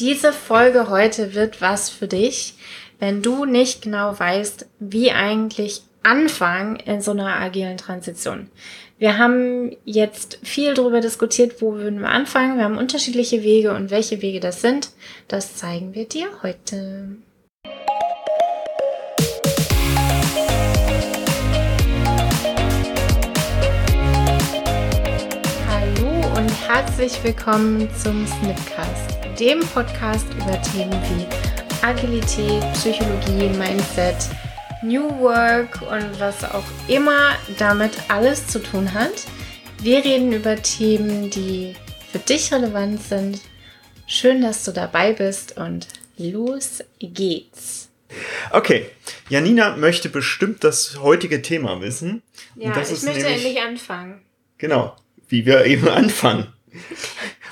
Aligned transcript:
Diese 0.00 0.32
Folge 0.32 0.88
heute 0.88 1.34
wird 1.34 1.60
was 1.60 1.88
für 1.88 2.08
dich, 2.08 2.54
wenn 2.98 3.22
du 3.22 3.44
nicht 3.44 3.82
genau 3.82 4.18
weißt, 4.18 4.66
wie 4.80 5.12
eigentlich 5.12 5.82
anfangen 6.02 6.74
in 6.74 7.00
so 7.00 7.12
einer 7.12 7.36
agilen 7.36 7.76
Transition. 7.76 8.48
Wir 8.98 9.18
haben 9.18 9.76
jetzt 9.84 10.40
viel 10.42 10.74
darüber 10.74 11.00
diskutiert, 11.00 11.62
wo 11.62 11.74
würden 11.74 12.00
wir 12.00 12.08
anfangen. 12.08 12.56
Wir 12.56 12.64
haben 12.64 12.76
unterschiedliche 12.76 13.44
Wege 13.44 13.72
und 13.72 13.92
welche 13.92 14.20
Wege 14.20 14.40
das 14.40 14.62
sind, 14.62 14.90
das 15.28 15.54
zeigen 15.54 15.94
wir 15.94 16.08
dir 16.08 16.26
heute. 16.42 17.16
Hallo 25.68 26.36
und 26.36 26.68
herzlich 26.68 27.22
willkommen 27.22 27.88
zum 28.02 28.26
Snipcast, 28.26 29.13
dem 29.38 29.60
Podcast 29.60 30.26
über 30.34 30.60
Themen 30.62 30.92
wie 30.92 31.26
Agilität, 31.84 32.62
Psychologie, 32.74 33.48
Mindset, 33.58 34.16
New 34.82 35.08
Work 35.20 35.82
und 35.82 36.20
was 36.20 36.44
auch 36.44 36.64
immer 36.86 37.32
damit 37.58 37.92
alles 38.08 38.46
zu 38.46 38.60
tun 38.60 38.94
hat. 38.94 39.24
Wir 39.78 40.04
reden 40.04 40.32
über 40.32 40.56
Themen, 40.62 41.30
die 41.30 41.74
für 42.12 42.20
dich 42.20 42.52
relevant 42.52 43.02
sind. 43.02 43.40
Schön, 44.06 44.40
dass 44.40 44.64
du 44.64 44.72
dabei 44.72 45.12
bist 45.12 45.56
und 45.56 45.88
los 46.16 46.84
geht's. 47.00 47.88
Okay, 48.52 48.86
Janina 49.28 49.76
möchte 49.76 50.08
bestimmt 50.08 50.62
das 50.62 51.00
heutige 51.00 51.42
Thema 51.42 51.80
wissen. 51.80 52.22
Ja, 52.54 52.70
ich 52.70 53.02
möchte 53.02 53.06
nämlich, 53.06 53.24
endlich 53.24 53.60
anfangen. 53.60 54.22
Genau, 54.58 54.96
wie 55.26 55.44
wir 55.44 55.64
eben 55.64 55.88
anfangen. 55.88 56.46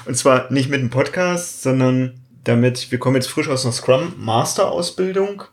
Und 0.04 0.16
zwar 0.16 0.52
nicht 0.52 0.68
mit 0.68 0.80
einem 0.80 0.90
Podcast, 0.90 1.62
sondern 1.62 2.20
damit, 2.44 2.90
wir 2.90 2.98
kommen 2.98 3.16
jetzt 3.16 3.28
frisch 3.28 3.48
aus 3.48 3.64
einer 3.64 3.72
Scrum 3.72 4.14
Master 4.16 4.70
Ausbildung 4.70 5.44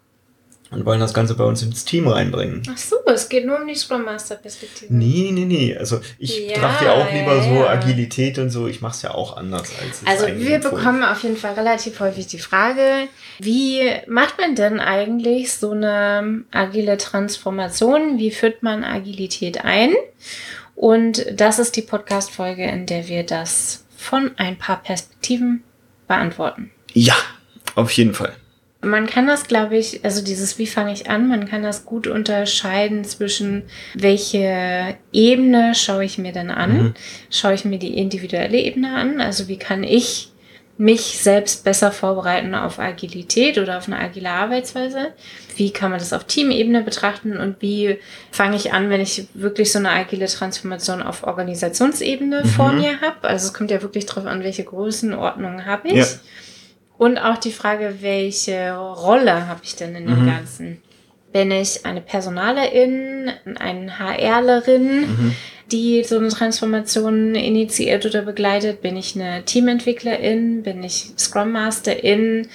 und 0.72 0.86
wollen 0.86 1.00
das 1.00 1.14
Ganze 1.14 1.34
bei 1.34 1.44
uns 1.44 1.64
ins 1.64 1.84
Team 1.84 2.08
reinbringen. 2.08 2.62
Ach 2.72 2.78
so, 2.78 2.98
es 3.08 3.28
geht 3.28 3.46
nur 3.46 3.60
um 3.60 3.68
die 3.68 3.76
Scrum 3.76 4.04
Master 4.04 4.36
Perspektive. 4.36 4.94
Nee, 4.94 5.32
nee, 5.32 5.46
nee. 5.46 5.76
Also 5.76 6.00
ich 6.20 6.40
ja, 6.40 6.54
betrachte 6.54 6.86
ja 6.86 6.94
auch 6.94 7.12
lieber 7.12 7.42
so 7.42 7.68
Agilität 7.68 8.38
und 8.38 8.52
so. 8.52 8.68
Ich 8.68 8.82
mache 8.82 8.96
es 8.96 9.02
ja 9.02 9.12
auch 9.12 9.36
anders 9.36 9.72
als 9.82 10.02
Also 10.06 10.28
wir 10.28 10.60
bekommen 10.60 11.04
auf 11.04 11.24
jeden 11.24 11.38
Fall 11.38 11.54
relativ 11.54 12.00
häufig 12.00 12.28
die 12.28 12.40
Frage, 12.40 13.08
wie 13.40 13.82
macht 14.08 14.38
man 14.38 14.56
denn 14.56 14.80
eigentlich 14.80 15.54
so 15.54 15.72
eine 15.72 16.44
agile 16.52 16.98
Transformation? 16.98 18.20
Wie 18.20 18.32
führt 18.32 18.62
man 18.62 18.84
Agilität 18.84 19.66
ein? 19.66 19.94
Und 20.76 21.26
das 21.34 21.60
ist 21.60 21.76
die 21.76 21.82
Podcast-Folge, 21.82 22.64
in 22.66 22.86
der 22.86 23.08
wir 23.08 23.24
das 23.24 23.86
von 24.00 24.32
ein 24.38 24.58
paar 24.58 24.82
Perspektiven 24.82 25.62
beantworten. 26.08 26.72
Ja, 26.94 27.16
auf 27.76 27.92
jeden 27.92 28.14
Fall. 28.14 28.34
Man 28.82 29.08
kann 29.08 29.28
das, 29.28 29.44
glaube 29.44 29.78
ich, 29.78 30.06
also 30.06 30.24
dieses 30.24 30.58
Wie 30.58 30.68
fange 30.68 30.94
ich 30.94 31.10
an, 31.10 31.28
man 31.28 31.50
kann 31.50 31.64
das 31.64 31.86
gut 31.86 32.08
unterscheiden 32.08 33.04
zwischen 33.04 33.64
welche 33.94 34.96
Ebene 35.12 35.76
schaue 35.76 36.06
ich 36.06 36.18
mir 36.18 36.32
denn 36.32 36.50
an? 36.50 36.78
Mhm. 36.78 36.94
Schaue 37.30 37.56
ich 37.56 37.66
mir 37.66 37.78
die 37.78 37.98
individuelle 37.98 38.58
Ebene 38.58 38.96
an? 38.96 39.20
Also 39.20 39.50
wie 39.50 39.58
kann 39.58 39.84
ich 39.84 40.32
mich 40.80 41.20
selbst 41.20 41.66
besser 41.66 41.92
vorbereiten 41.92 42.56
auf 42.56 42.80
Agilität 42.80 43.58
oder 43.58 43.78
auf 43.78 43.88
eine 43.88 44.00
agile 44.00 44.30
Arbeitsweise? 44.30 45.10
Wie 45.58 45.72
kann 45.72 45.92
man 45.92 46.00
das 46.00 46.14
auf 46.14 46.24
Teamebene 46.24 46.84
betrachten 46.84 47.36
und 47.36 47.62
wie 47.62 47.98
fange 48.32 48.56
ich 48.56 48.72
an, 48.72 48.90
wenn 48.90 49.02
ich 49.02 49.28
wirklich 49.34 49.74
so 49.74 49.80
eine 49.80 49.90
agile 49.90 50.28
Transformation 50.28 51.04
auf 51.04 51.24
Organisationsebene 51.24 52.44
mhm. 52.46 52.48
vor 52.48 52.72
mir 52.72 53.02
habe? 53.02 53.28
Also 53.28 53.48
es 53.48 53.54
kommt 53.54 53.72
ja 53.72 53.82
wirklich 53.82 54.06
darauf 54.06 54.26
an, 54.26 54.42
welche 54.42 54.64
Größenordnungen 54.64 55.66
habe 55.66 55.90
ich. 55.90 55.96
Ja. 55.96 56.06
Und 56.98 57.18
auch 57.18 57.38
die 57.38 57.52
Frage, 57.52 57.98
welche 58.00 58.74
Rolle 58.74 59.48
habe 59.48 59.60
ich 59.64 59.76
denn 59.76 59.96
in 59.96 60.08
dem 60.08 60.24
mhm. 60.24 60.28
Ganzen? 60.28 60.82
Bin 61.34 61.52
ich 61.52 61.86
eine 61.86 62.00
Personalerin, 62.00 63.30
eine 63.60 64.00
HRlerin, 64.00 65.02
mhm. 65.02 65.36
Die 65.72 66.04
so 66.04 66.18
eine 66.18 66.30
Transformation 66.30 67.36
initiiert 67.36 68.06
oder 68.06 68.22
begleitet? 68.22 68.82
Bin 68.82 68.98
ich 68.98 69.16
eine 69.16 69.44
Teamentwicklerin? 69.46 70.64
Bin 70.64 70.84
ich 70.84 71.12
Scrum 71.18 71.52
Masterin? 71.52 72.48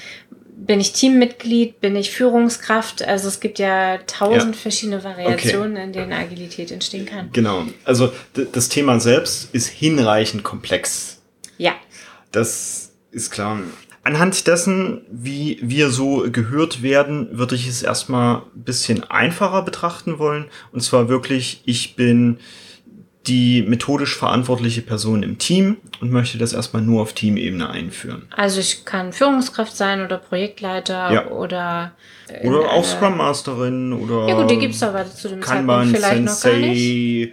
Bin 0.57 0.81
ich 0.81 0.93
Teammitglied? 0.93 1.81
Bin 1.81 1.97
ich 1.97 2.11
Führungskraft? 2.11 3.03
Also 3.07 3.29
es 3.29 3.41
gibt 3.41 3.59
ja 3.59 3.99
tausend 4.07 4.55
ja. 4.55 4.61
verschiedene 4.61 5.05
Variationen, 5.05 5.73
okay. 5.73 5.85
in 5.85 5.93
denen 5.93 6.13
Agilität 6.13 6.71
entstehen 6.71 7.07
kann. 7.07 7.31
Genau. 7.33 7.65
Also 7.85 8.13
das 8.53 8.69
Thema 8.69 9.01
selbst 9.01 9.49
ist 9.53 9.69
hinreichend 9.69 10.43
komplex. 10.43 11.21
Ja. 11.59 11.73
Das 12.33 12.93
ist 13.11 13.31
klar. 13.31 13.61
Anhand 14.05 14.47
dessen, 14.47 15.01
wie 15.11 15.59
wir 15.63 15.89
so 15.89 16.27
gehört 16.31 16.83
werden, 16.83 17.39
würde 17.39 17.55
ich 17.55 17.67
es 17.67 17.83
erstmal 17.83 18.43
ein 18.55 18.63
bisschen 18.63 19.03
einfacher 19.05 19.63
betrachten 19.63 20.19
wollen. 20.19 20.47
Und 20.73 20.83
zwar 20.83 21.09
wirklich, 21.09 21.63
ich 21.65 21.97
bin 21.97 22.39
die 23.27 23.63
methodisch 23.63 24.17
verantwortliche 24.17 24.83
Person 24.83 25.23
im 25.23 25.39
Team 25.39 25.79
und 26.01 26.11
möchte 26.11 26.37
das 26.37 26.53
erstmal 26.53 26.83
nur 26.83 27.03
auf 27.03 27.15
Teamebene 27.15 27.71
einführen. 27.71 28.29
Also 28.37 28.61
ich 28.61 28.85
kann 28.85 29.13
Führungskraft 29.13 29.75
sein 29.77 30.05
oder 30.05 30.19
Projektleiter 30.19 31.11
ja. 31.13 31.27
oder 31.29 31.93
oder 32.43 32.71
auch 32.71 32.85
Scrum 32.85 33.17
Masterin 33.17 33.93
oder 33.93 34.29
Ja 34.29 34.35
gut, 34.35 34.51
die 34.51 34.59
gibt's 34.59 34.83
aber 34.83 35.07
zu 35.11 35.29
dem 35.29 35.41
Kanban, 35.41 35.91
Zeitpunkt 35.91 35.99
vielleicht 35.99 36.29
Sensei. 36.29 36.49
noch 36.51 36.61
gar 36.61 36.69
nicht. 36.69 37.33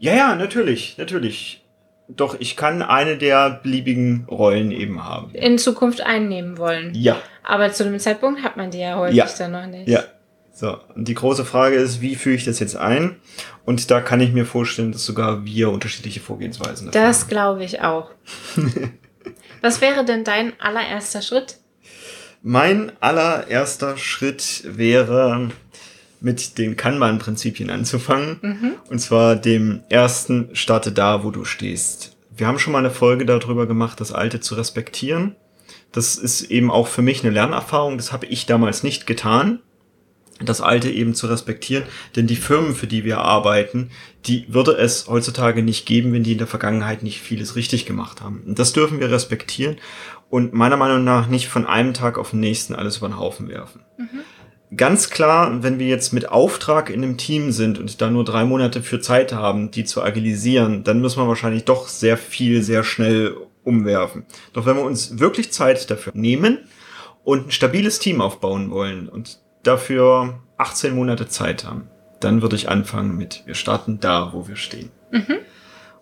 Ja, 0.00 0.14
ja, 0.14 0.34
natürlich, 0.34 0.98
natürlich. 0.98 1.64
Doch, 2.08 2.36
ich 2.40 2.56
kann 2.56 2.80
eine 2.80 3.18
der 3.18 3.60
beliebigen 3.62 4.26
Rollen 4.30 4.70
eben 4.70 5.04
haben. 5.04 5.34
In 5.34 5.58
Zukunft 5.58 6.00
einnehmen 6.00 6.56
wollen. 6.56 6.94
Ja. 6.94 7.20
Aber 7.42 7.70
zu 7.72 7.84
dem 7.84 7.98
Zeitpunkt 7.98 8.42
hat 8.42 8.56
man 8.56 8.70
die 8.70 8.78
ja 8.78 8.96
häufig 8.96 9.16
ja. 9.16 9.28
dann 9.38 9.52
noch 9.52 9.66
nicht. 9.66 9.88
Ja. 9.88 10.04
So, 10.58 10.76
und 10.96 11.06
die 11.06 11.14
große 11.14 11.44
Frage 11.44 11.76
ist, 11.76 12.00
wie 12.00 12.16
führe 12.16 12.34
ich 12.34 12.44
das 12.44 12.58
jetzt 12.58 12.74
ein? 12.74 13.14
Und 13.64 13.92
da 13.92 14.00
kann 14.00 14.18
ich 14.20 14.32
mir 14.32 14.44
vorstellen, 14.44 14.90
dass 14.90 15.06
sogar 15.06 15.44
wir 15.44 15.70
unterschiedliche 15.70 16.18
Vorgehensweisen 16.18 16.88
haben. 16.88 16.92
Das 16.92 17.28
glaube 17.28 17.62
ich 17.62 17.80
auch. 17.80 18.10
Was 19.62 19.80
wäre 19.80 20.04
denn 20.04 20.24
dein 20.24 20.58
allererster 20.58 21.22
Schritt? 21.22 21.58
Mein 22.42 22.90
allererster 22.98 23.96
Schritt 23.98 24.64
wäre, 24.64 25.50
mit 26.20 26.58
den 26.58 26.76
Kanban-Prinzipien 26.76 27.70
anzufangen. 27.70 28.38
Mhm. 28.42 28.72
Und 28.90 28.98
zwar 28.98 29.36
dem 29.36 29.84
ersten, 29.88 30.50
starte 30.54 30.90
da, 30.90 31.22
wo 31.22 31.30
du 31.30 31.44
stehst. 31.44 32.16
Wir 32.36 32.48
haben 32.48 32.58
schon 32.58 32.72
mal 32.72 32.80
eine 32.80 32.90
Folge 32.90 33.24
darüber 33.24 33.68
gemacht, 33.68 34.00
das 34.00 34.10
Alte 34.10 34.40
zu 34.40 34.56
respektieren. 34.56 35.36
Das 35.92 36.16
ist 36.16 36.42
eben 36.50 36.72
auch 36.72 36.88
für 36.88 37.02
mich 37.02 37.22
eine 37.22 37.32
Lernerfahrung. 37.32 37.96
Das 37.96 38.12
habe 38.12 38.26
ich 38.26 38.46
damals 38.46 38.82
nicht 38.82 39.06
getan, 39.06 39.60
das 40.44 40.60
Alte 40.60 40.90
eben 40.90 41.14
zu 41.14 41.26
respektieren. 41.26 41.84
Denn 42.16 42.26
die 42.26 42.36
Firmen, 42.36 42.74
für 42.74 42.86
die 42.86 43.04
wir 43.04 43.18
arbeiten, 43.18 43.90
die 44.26 44.46
würde 44.48 44.72
es 44.72 45.08
heutzutage 45.08 45.62
nicht 45.62 45.86
geben, 45.86 46.12
wenn 46.12 46.22
die 46.22 46.32
in 46.32 46.38
der 46.38 46.46
Vergangenheit 46.46 47.02
nicht 47.02 47.20
vieles 47.20 47.56
richtig 47.56 47.86
gemacht 47.86 48.20
haben. 48.20 48.42
Und 48.46 48.58
das 48.58 48.72
dürfen 48.72 49.00
wir 49.00 49.10
respektieren 49.10 49.76
und 50.30 50.52
meiner 50.52 50.76
Meinung 50.76 51.04
nach 51.04 51.28
nicht 51.28 51.48
von 51.48 51.66
einem 51.66 51.94
Tag 51.94 52.18
auf 52.18 52.30
den 52.30 52.40
nächsten 52.40 52.74
alles 52.74 52.98
über 52.98 53.08
den 53.08 53.18
Haufen 53.18 53.48
werfen. 53.48 53.82
Mhm 53.96 54.20
ganz 54.76 55.10
klar, 55.10 55.62
wenn 55.62 55.78
wir 55.78 55.86
jetzt 55.86 56.12
mit 56.12 56.28
Auftrag 56.28 56.90
in 56.90 57.02
einem 57.02 57.16
Team 57.16 57.52
sind 57.52 57.78
und 57.78 58.00
da 58.00 58.10
nur 58.10 58.24
drei 58.24 58.44
Monate 58.44 58.82
für 58.82 59.00
Zeit 59.00 59.32
haben, 59.32 59.70
die 59.70 59.84
zu 59.84 60.02
agilisieren, 60.02 60.84
dann 60.84 61.00
müssen 61.00 61.20
wir 61.20 61.28
wahrscheinlich 61.28 61.64
doch 61.64 61.88
sehr 61.88 62.16
viel, 62.16 62.62
sehr 62.62 62.84
schnell 62.84 63.36
umwerfen. 63.64 64.24
Doch 64.52 64.66
wenn 64.66 64.76
wir 64.76 64.84
uns 64.84 65.18
wirklich 65.18 65.52
Zeit 65.52 65.90
dafür 65.90 66.12
nehmen 66.14 66.58
und 67.24 67.48
ein 67.48 67.50
stabiles 67.50 67.98
Team 67.98 68.20
aufbauen 68.20 68.70
wollen 68.70 69.08
und 69.08 69.40
dafür 69.62 70.40
18 70.56 70.94
Monate 70.94 71.28
Zeit 71.28 71.64
haben, 71.64 71.88
dann 72.20 72.42
würde 72.42 72.56
ich 72.56 72.68
anfangen 72.68 73.16
mit, 73.16 73.42
wir 73.46 73.54
starten 73.54 74.00
da, 74.00 74.32
wo 74.32 74.48
wir 74.48 74.56
stehen. 74.56 74.90
Mhm. 75.10 75.38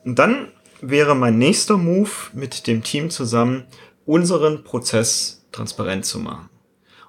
Und 0.04 0.18
dann 0.18 0.48
wäre 0.80 1.14
mein 1.14 1.38
nächster 1.38 1.76
Move 1.76 2.10
mit 2.32 2.66
dem 2.66 2.82
Team 2.82 3.10
zusammen, 3.10 3.64
unseren 4.04 4.64
Prozess 4.64 5.46
transparent 5.52 6.04
zu 6.04 6.20
machen. 6.20 6.48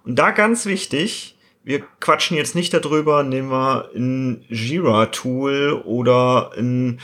Und 0.04 0.18
da 0.18 0.32
ganz 0.32 0.66
wichtig, 0.66 1.38
wir 1.68 1.82
quatschen 2.00 2.38
jetzt 2.38 2.56
nicht 2.56 2.74
darüber, 2.74 3.24
nehmen 3.24 3.52
wir 3.52 3.90
ein 3.94 4.46
Jira-Tool 4.48 5.82
oder 5.84 6.52
ein 6.58 7.02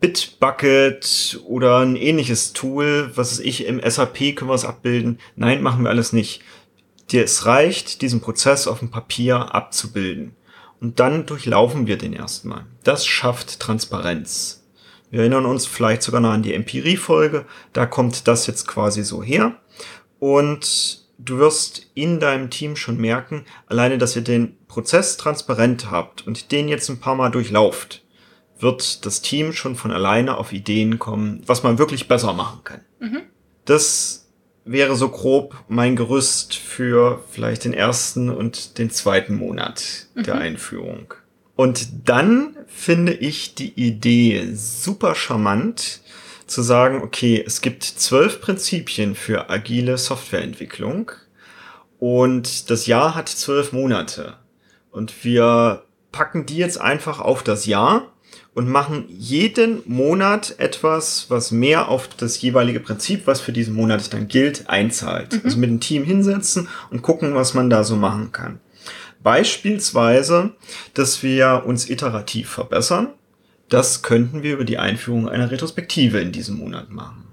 Bitbucket 0.00 1.40
oder 1.46 1.78
ein 1.78 1.94
ähnliches 1.94 2.52
Tool, 2.52 3.12
was 3.14 3.34
ist 3.34 3.46
ich, 3.46 3.66
im 3.66 3.80
SAP 3.80 4.34
können 4.34 4.50
wir 4.50 4.54
es 4.54 4.64
abbilden. 4.64 5.20
Nein, 5.36 5.62
machen 5.62 5.84
wir 5.84 5.90
alles 5.90 6.12
nicht. 6.12 6.42
Es 7.18 7.46
reicht, 7.46 8.02
diesen 8.02 8.20
Prozess 8.20 8.66
auf 8.66 8.78
dem 8.78 8.90
Papier 8.90 9.54
abzubilden. 9.54 10.36
Und 10.80 11.00
dann 11.00 11.26
durchlaufen 11.26 11.86
wir 11.86 11.98
den 11.98 12.12
erstmal. 12.12 12.66
Das 12.84 13.06
schafft 13.06 13.60
Transparenz. 13.60 14.64
Wir 15.10 15.20
erinnern 15.20 15.44
uns 15.44 15.66
vielleicht 15.66 16.02
sogar 16.02 16.20
noch 16.20 16.30
an 16.30 16.42
die 16.42 16.54
Empirie-Folge. 16.54 17.44
Da 17.72 17.86
kommt 17.86 18.28
das 18.28 18.46
jetzt 18.46 18.66
quasi 18.66 19.02
so 19.02 19.22
her. 19.22 19.56
Und 20.18 21.04
du 21.18 21.38
wirst 21.38 21.86
in 21.94 22.20
deinem 22.20 22.50
Team 22.50 22.76
schon 22.76 22.96
merken, 22.96 23.44
alleine, 23.66 23.98
dass 23.98 24.16
ihr 24.16 24.22
den 24.22 24.56
Prozess 24.68 25.16
transparent 25.16 25.90
habt 25.90 26.26
und 26.26 26.52
den 26.52 26.68
jetzt 26.68 26.88
ein 26.88 27.00
paar 27.00 27.14
Mal 27.14 27.30
durchlauft, 27.30 28.02
wird 28.58 29.04
das 29.04 29.20
Team 29.20 29.52
schon 29.52 29.74
von 29.74 29.90
alleine 29.90 30.36
auf 30.36 30.52
Ideen 30.52 30.98
kommen, 30.98 31.42
was 31.46 31.62
man 31.62 31.78
wirklich 31.78 32.08
besser 32.08 32.32
machen 32.32 32.60
kann. 32.64 32.80
Mhm. 33.00 33.22
Das 33.64 34.29
wäre 34.64 34.96
so 34.96 35.08
grob 35.08 35.56
mein 35.68 35.96
Gerüst 35.96 36.54
für 36.54 37.22
vielleicht 37.30 37.64
den 37.64 37.72
ersten 37.72 38.30
und 38.30 38.78
den 38.78 38.90
zweiten 38.90 39.34
Monat 39.34 40.06
mhm. 40.14 40.22
der 40.24 40.36
Einführung. 40.36 41.14
Und 41.56 42.08
dann 42.08 42.56
finde 42.66 43.12
ich 43.12 43.54
die 43.54 43.72
Idee 43.72 44.50
super 44.54 45.14
charmant, 45.14 46.00
zu 46.46 46.62
sagen, 46.62 47.02
okay, 47.02 47.42
es 47.46 47.60
gibt 47.60 47.84
zwölf 47.84 48.40
Prinzipien 48.40 49.14
für 49.14 49.50
agile 49.50 49.96
Softwareentwicklung 49.98 51.12
und 51.98 52.70
das 52.70 52.86
Jahr 52.86 53.14
hat 53.14 53.28
zwölf 53.28 53.72
Monate. 53.72 54.34
Und 54.90 55.24
wir 55.24 55.84
packen 56.10 56.46
die 56.46 56.56
jetzt 56.56 56.80
einfach 56.80 57.20
auf 57.20 57.44
das 57.44 57.66
Jahr 57.66 58.12
und 58.60 58.68
machen 58.68 59.06
jeden 59.08 59.80
Monat 59.86 60.56
etwas, 60.58 61.30
was 61.30 61.50
mehr 61.50 61.88
auf 61.88 62.08
das 62.08 62.42
jeweilige 62.42 62.78
Prinzip, 62.78 63.26
was 63.26 63.40
für 63.40 63.52
diesen 63.52 63.74
Monat 63.74 64.12
dann 64.12 64.28
gilt, 64.28 64.68
einzahlt. 64.68 65.32
Mhm. 65.32 65.40
Also 65.44 65.56
mit 65.56 65.70
dem 65.70 65.80
Team 65.80 66.04
hinsetzen 66.04 66.68
und 66.90 67.00
gucken, 67.00 67.34
was 67.34 67.54
man 67.54 67.70
da 67.70 67.84
so 67.84 67.96
machen 67.96 68.32
kann. 68.32 68.60
Beispielsweise, 69.22 70.50
dass 70.92 71.22
wir 71.22 71.62
uns 71.64 71.88
iterativ 71.88 72.50
verbessern. 72.50 73.08
Das 73.70 74.02
könnten 74.02 74.42
wir 74.42 74.52
über 74.52 74.66
die 74.66 74.76
Einführung 74.76 75.26
einer 75.26 75.50
Retrospektive 75.50 76.20
in 76.20 76.30
diesem 76.30 76.58
Monat 76.58 76.90
machen. 76.90 77.24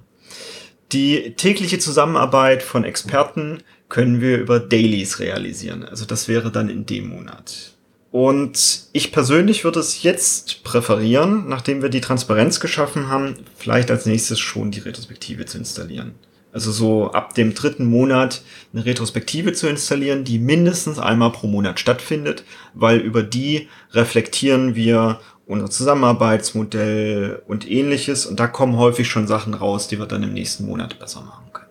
Die 0.93 1.33
tägliche 1.35 1.77
Zusammenarbeit 1.77 2.63
von 2.63 2.85
Experten 2.85 3.63
können 3.89 4.21
wir 4.21 4.37
über 4.37 4.61
Dailies 4.61 5.19
realisieren. 5.19 5.83
Also 5.83 6.05
das 6.05 6.29
wäre 6.29 6.53
dann 6.53 6.69
in 6.69 6.85
dem 6.85 7.09
Monat. 7.09 7.73
Und 8.17 8.87
ich 8.93 9.11
persönlich 9.11 9.63
würde 9.63 9.79
es 9.79 10.01
jetzt 10.01 10.63
präferieren, 10.63 11.47
nachdem 11.47 11.83
wir 11.83 11.89
die 11.89 12.01
Transparenz 12.01 12.59
geschaffen 12.59 13.09
haben, 13.09 13.35
vielleicht 13.55 13.91
als 13.91 14.07
nächstes 14.07 14.39
schon 14.39 14.71
die 14.71 14.79
Retrospektive 14.79 15.45
zu 15.45 15.59
installieren. 15.59 16.15
Also 16.51 16.71
so 16.71 17.11
ab 17.11 17.35
dem 17.35 17.53
dritten 17.53 17.85
Monat 17.85 18.41
eine 18.73 18.85
Retrospektive 18.85 19.53
zu 19.53 19.67
installieren, 19.67 20.23
die 20.23 20.39
mindestens 20.39 20.97
einmal 20.97 21.31
pro 21.31 21.45
Monat 21.45 21.79
stattfindet, 21.79 22.43
weil 22.73 22.97
über 22.97 23.21
die 23.21 23.67
reflektieren 23.91 24.73
wir 24.73 25.19
unser 25.45 25.69
Zusammenarbeitsmodell 25.69 27.43
und 27.45 27.69
ähnliches 27.69 28.25
und 28.25 28.39
da 28.39 28.47
kommen 28.47 28.77
häufig 28.77 29.07
schon 29.07 29.27
Sachen 29.27 29.53
raus, 29.53 29.89
die 29.89 29.99
wir 29.99 30.07
dann 30.07 30.23
im 30.23 30.33
nächsten 30.33 30.65
Monat 30.65 30.97
besser 30.97 31.21
machen 31.21 31.53
können. 31.53 31.69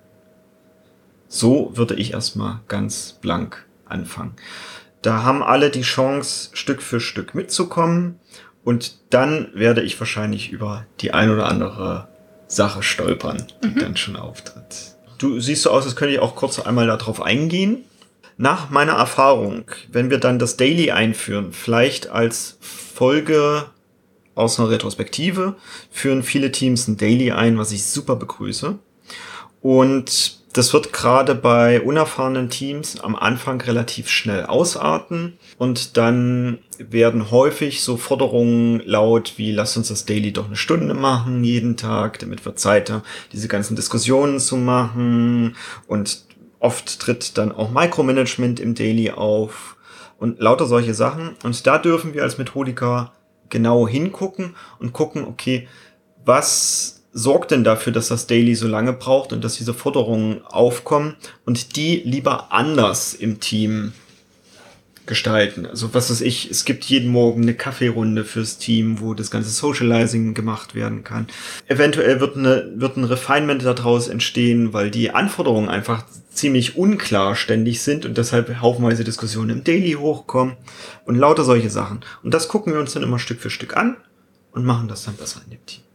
So 1.26 1.72
würde 1.74 1.94
ich 1.94 2.12
erstmal 2.12 2.60
ganz 2.68 3.18
blank 3.20 3.66
anfangen. 3.88 4.34
Da 5.06 5.22
haben 5.22 5.44
alle 5.44 5.70
die 5.70 5.82
Chance, 5.82 6.50
Stück 6.54 6.82
für 6.82 6.98
Stück 6.98 7.36
mitzukommen. 7.36 8.18
Und 8.64 8.98
dann 9.10 9.50
werde 9.54 9.82
ich 9.82 10.00
wahrscheinlich 10.00 10.50
über 10.50 10.84
die 11.00 11.14
ein 11.14 11.30
oder 11.30 11.46
andere 11.46 12.08
Sache 12.48 12.82
stolpern, 12.82 13.46
die 13.62 13.68
mhm. 13.68 13.78
dann 13.78 13.96
schon 13.96 14.16
auftritt. 14.16 14.96
Du 15.18 15.38
siehst 15.38 15.62
so 15.62 15.70
aus, 15.70 15.84
als 15.84 15.94
könnte 15.94 16.14
ich 16.14 16.18
auch 16.18 16.34
kurz 16.34 16.58
einmal 16.58 16.88
darauf 16.88 17.22
eingehen. 17.22 17.84
Nach 18.36 18.68
meiner 18.70 18.94
Erfahrung, 18.94 19.70
wenn 19.92 20.10
wir 20.10 20.18
dann 20.18 20.40
das 20.40 20.56
Daily 20.56 20.90
einführen, 20.90 21.52
vielleicht 21.52 22.08
als 22.08 22.58
Folge 22.60 23.66
aus 24.34 24.58
einer 24.58 24.70
Retrospektive, 24.70 25.54
führen 25.92 26.24
viele 26.24 26.50
Teams 26.50 26.88
ein 26.88 26.96
Daily 26.96 27.30
ein, 27.30 27.58
was 27.58 27.70
ich 27.70 27.84
super 27.84 28.16
begrüße. 28.16 28.76
Und 29.60 30.35
das 30.56 30.72
wird 30.72 30.92
gerade 30.92 31.34
bei 31.34 31.80
unerfahrenen 31.80 32.48
Teams 32.50 33.00
am 33.00 33.14
Anfang 33.14 33.60
relativ 33.60 34.08
schnell 34.08 34.46
ausarten 34.46 35.38
und 35.58 35.96
dann 35.96 36.58
werden 36.78 37.30
häufig 37.30 37.82
so 37.82 37.96
Forderungen 37.96 38.80
laut 38.84 39.34
wie 39.36 39.52
lass 39.52 39.76
uns 39.76 39.88
das 39.88 40.06
Daily 40.06 40.32
doch 40.32 40.46
eine 40.46 40.56
Stunde 40.56 40.94
machen 40.94 41.44
jeden 41.44 41.76
Tag, 41.76 42.18
damit 42.18 42.44
wir 42.44 42.56
Zeit 42.56 42.90
haben, 42.90 43.02
diese 43.32 43.48
ganzen 43.48 43.76
Diskussionen 43.76 44.40
zu 44.40 44.56
machen. 44.56 45.56
Und 45.86 46.24
oft 46.58 47.00
tritt 47.00 47.38
dann 47.38 47.52
auch 47.52 47.70
Micromanagement 47.70 48.60
im 48.60 48.74
Daily 48.74 49.10
auf 49.10 49.76
und 50.18 50.40
lauter 50.40 50.66
solche 50.66 50.94
Sachen. 50.94 51.36
Und 51.44 51.66
da 51.66 51.78
dürfen 51.78 52.14
wir 52.14 52.22
als 52.22 52.38
Methodiker 52.38 53.12
genau 53.48 53.86
hingucken 53.86 54.56
und 54.78 54.92
gucken, 54.92 55.24
okay, 55.24 55.68
was 56.24 56.95
sorgt 57.16 57.50
denn 57.50 57.64
dafür, 57.64 57.94
dass 57.94 58.08
das 58.08 58.26
Daily 58.26 58.54
so 58.54 58.68
lange 58.68 58.92
braucht 58.92 59.32
und 59.32 59.42
dass 59.42 59.56
diese 59.56 59.72
Forderungen 59.72 60.42
aufkommen 60.44 61.16
und 61.46 61.76
die 61.76 62.02
lieber 62.04 62.52
anders 62.52 63.14
im 63.14 63.40
Team 63.40 63.92
gestalten. 65.06 65.64
Also 65.64 65.94
was 65.94 66.10
weiß 66.10 66.20
ich, 66.20 66.50
es 66.50 66.66
gibt 66.66 66.84
jeden 66.84 67.10
Morgen 67.10 67.42
eine 67.42 67.54
Kaffeerunde 67.54 68.24
fürs 68.24 68.58
Team, 68.58 69.00
wo 69.00 69.14
das 69.14 69.30
ganze 69.30 69.48
Socializing 69.48 70.34
gemacht 70.34 70.74
werden 70.74 71.04
kann. 71.04 71.26
Eventuell 71.68 72.20
wird, 72.20 72.36
eine, 72.36 72.70
wird 72.76 72.98
ein 72.98 73.04
Refinement 73.04 73.64
daraus 73.64 74.08
entstehen, 74.08 74.74
weil 74.74 74.90
die 74.90 75.12
Anforderungen 75.12 75.70
einfach 75.70 76.04
ziemlich 76.30 76.76
unklar 76.76 77.34
ständig 77.34 77.80
sind 77.80 78.04
und 78.04 78.18
deshalb 78.18 78.60
haufenweise 78.60 79.04
Diskussionen 79.04 79.50
im 79.50 79.64
Daily 79.64 79.92
hochkommen 79.92 80.56
und 81.06 81.14
lauter 81.14 81.44
solche 81.44 81.70
Sachen. 81.70 82.00
Und 82.22 82.34
das 82.34 82.48
gucken 82.48 82.74
wir 82.74 82.80
uns 82.80 82.92
dann 82.92 83.02
immer 83.02 83.18
Stück 83.18 83.40
für 83.40 83.48
Stück 83.48 83.74
an 83.74 83.96
und 84.52 84.66
machen 84.66 84.88
das 84.88 85.04
dann 85.04 85.16
besser 85.16 85.40
in 85.46 85.52
dem 85.52 85.64
Team 85.64 85.85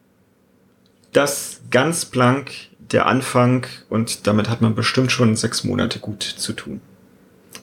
das 1.13 1.61
ganz 1.69 2.05
blank 2.05 2.51
der 2.79 3.05
Anfang 3.05 3.65
und 3.89 4.27
damit 4.27 4.49
hat 4.49 4.61
man 4.61 4.75
bestimmt 4.75 5.11
schon 5.11 5.35
sechs 5.35 5.63
Monate 5.63 5.99
gut 5.99 6.23
zu 6.23 6.53
tun. 6.53 6.81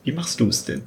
Wie 0.04 0.12
machst 0.12 0.40
du 0.40 0.48
es 0.48 0.64
denn? 0.64 0.82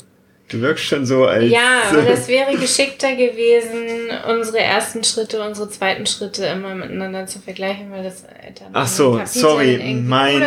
Du 0.50 0.60
wirkst 0.60 0.84
schon 0.84 1.06
so 1.06 1.26
als. 1.26 1.50
Ja, 1.50 1.84
aber 1.90 2.02
das 2.08 2.28
wäre 2.28 2.58
geschickter 2.58 3.16
gewesen, 3.16 4.10
unsere 4.28 4.60
ersten 4.60 5.04
Schritte, 5.04 5.42
unsere 5.42 5.70
zweiten 5.70 6.06
Schritte 6.06 6.46
immer 6.46 6.76
miteinander 6.76 7.26
zu 7.26 7.40
vergleichen, 7.40 7.92
weil 7.92 8.04
das 8.04 8.24
dann 8.24 8.68
Ach 8.74 8.88
so, 8.88 9.22
sorry, 9.26 10.02
mein 10.04 10.42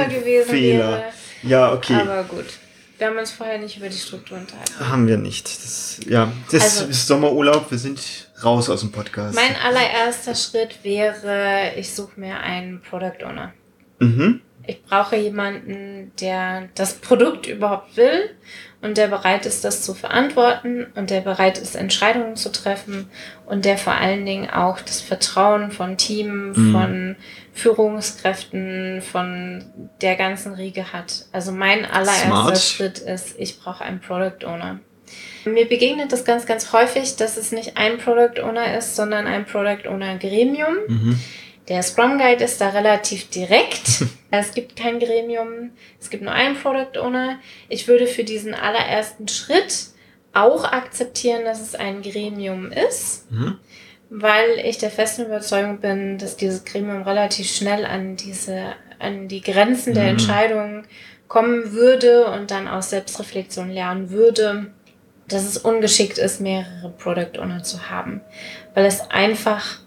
Fehler. 0.46 0.50
Wäre. 0.50 1.04
Ja, 1.42 1.72
okay. 1.72 1.94
Aber 1.94 2.24
gut. 2.24 2.46
Wir 2.98 3.08
haben 3.08 3.18
uns 3.18 3.32
vorher 3.32 3.58
nicht 3.58 3.76
über 3.76 3.88
die 3.88 3.96
Struktur 3.96 4.38
unterhalten. 4.38 4.88
Haben 4.88 5.08
wir 5.08 5.16
nicht. 5.16 5.46
Das, 5.46 6.00
ja, 6.06 6.32
das 6.50 6.62
also, 6.62 6.84
ist 6.86 7.06
Sommerurlaub. 7.06 7.70
Wir 7.70 7.78
sind 7.78 8.00
raus 8.44 8.70
aus 8.70 8.80
dem 8.80 8.92
Podcast. 8.92 9.34
Mein 9.34 9.56
allererster 9.56 10.34
Schritt 10.34 10.78
wäre, 10.82 11.72
ich 11.76 11.92
suche 11.92 12.20
mir 12.20 12.38
einen 12.38 12.80
Product 12.82 13.24
Owner. 13.24 13.52
Mhm. 13.98 14.40
Ich 14.66 14.82
brauche 14.82 15.16
jemanden, 15.16 16.12
der 16.20 16.68
das 16.74 16.94
Produkt 16.94 17.46
überhaupt 17.46 17.96
will 17.96 18.30
und 18.80 18.96
der 18.96 19.08
bereit 19.08 19.46
ist, 19.46 19.64
das 19.64 19.82
zu 19.82 19.94
verantworten 19.94 20.86
und 20.94 21.10
der 21.10 21.20
bereit 21.20 21.58
ist, 21.58 21.74
Entscheidungen 21.74 22.36
zu 22.36 22.52
treffen 22.52 23.08
und 23.46 23.64
der 23.64 23.78
vor 23.78 23.94
allen 23.94 24.26
Dingen 24.26 24.50
auch 24.50 24.80
das 24.80 25.00
Vertrauen 25.00 25.70
von 25.70 25.96
Team, 25.96 26.52
mhm. 26.54 26.72
von 26.72 27.16
Führungskräften, 27.52 29.00
von 29.00 29.64
der 30.00 30.16
ganzen 30.16 30.54
Riege 30.54 30.92
hat. 30.92 31.26
Also 31.32 31.52
mein 31.52 31.84
allererster 31.84 32.26
Smart. 32.26 32.58
Schritt 32.58 32.98
ist, 32.98 33.36
ich 33.38 33.58
brauche 33.58 33.84
einen 33.84 34.00
Product 34.00 34.46
Owner. 34.46 34.80
Mir 35.44 35.68
begegnet 35.68 36.12
das 36.12 36.24
ganz, 36.24 36.46
ganz 36.46 36.72
häufig, 36.72 37.16
dass 37.16 37.36
es 37.36 37.52
nicht 37.52 37.76
ein 37.76 37.98
Product 37.98 38.42
Owner 38.42 38.76
ist, 38.76 38.96
sondern 38.96 39.26
ein 39.26 39.44
Product 39.44 39.88
Owner 39.88 40.16
Gremium. 40.18 40.74
Mhm. 40.88 41.20
Der 41.68 41.82
Scrum 41.82 42.18
Guide 42.18 42.44
ist 42.44 42.60
da 42.60 42.70
relativ 42.70 43.30
direkt. 43.30 44.04
es 44.30 44.52
gibt 44.52 44.76
kein 44.76 44.98
Gremium, 44.98 45.70
es 46.00 46.10
gibt 46.10 46.22
nur 46.22 46.32
einen 46.32 46.56
Product 46.56 46.98
Owner. 47.00 47.38
Ich 47.68 47.88
würde 47.88 48.06
für 48.06 48.24
diesen 48.24 48.54
allerersten 48.54 49.28
Schritt 49.28 49.86
auch 50.32 50.64
akzeptieren, 50.64 51.44
dass 51.44 51.60
es 51.60 51.74
ein 51.74 52.02
Gremium 52.02 52.70
ist, 52.72 53.30
mhm. 53.30 53.58
weil 54.10 54.58
ich 54.64 54.78
der 54.78 54.90
festen 54.90 55.26
Überzeugung 55.26 55.78
bin, 55.78 56.18
dass 56.18 56.36
dieses 56.36 56.64
Gremium 56.64 57.02
relativ 57.02 57.48
schnell 57.48 57.84
an 57.86 58.16
diese, 58.16 58.74
an 58.98 59.28
die 59.28 59.40
Grenzen 59.40 59.90
mhm. 59.90 59.94
der 59.94 60.04
Entscheidungen 60.08 60.86
kommen 61.28 61.72
würde 61.72 62.26
und 62.26 62.50
dann 62.50 62.68
aus 62.68 62.90
Selbstreflexion 62.90 63.70
lernen 63.70 64.10
würde 64.10 64.72
dass 65.28 65.44
es 65.44 65.56
ungeschickt 65.56 66.18
ist, 66.18 66.40
mehrere 66.40 66.90
Product 66.98 67.38
Owner 67.38 67.62
zu 67.62 67.88
haben, 67.90 68.20
weil 68.74 68.84
es 68.84 69.10
einfach 69.10 69.78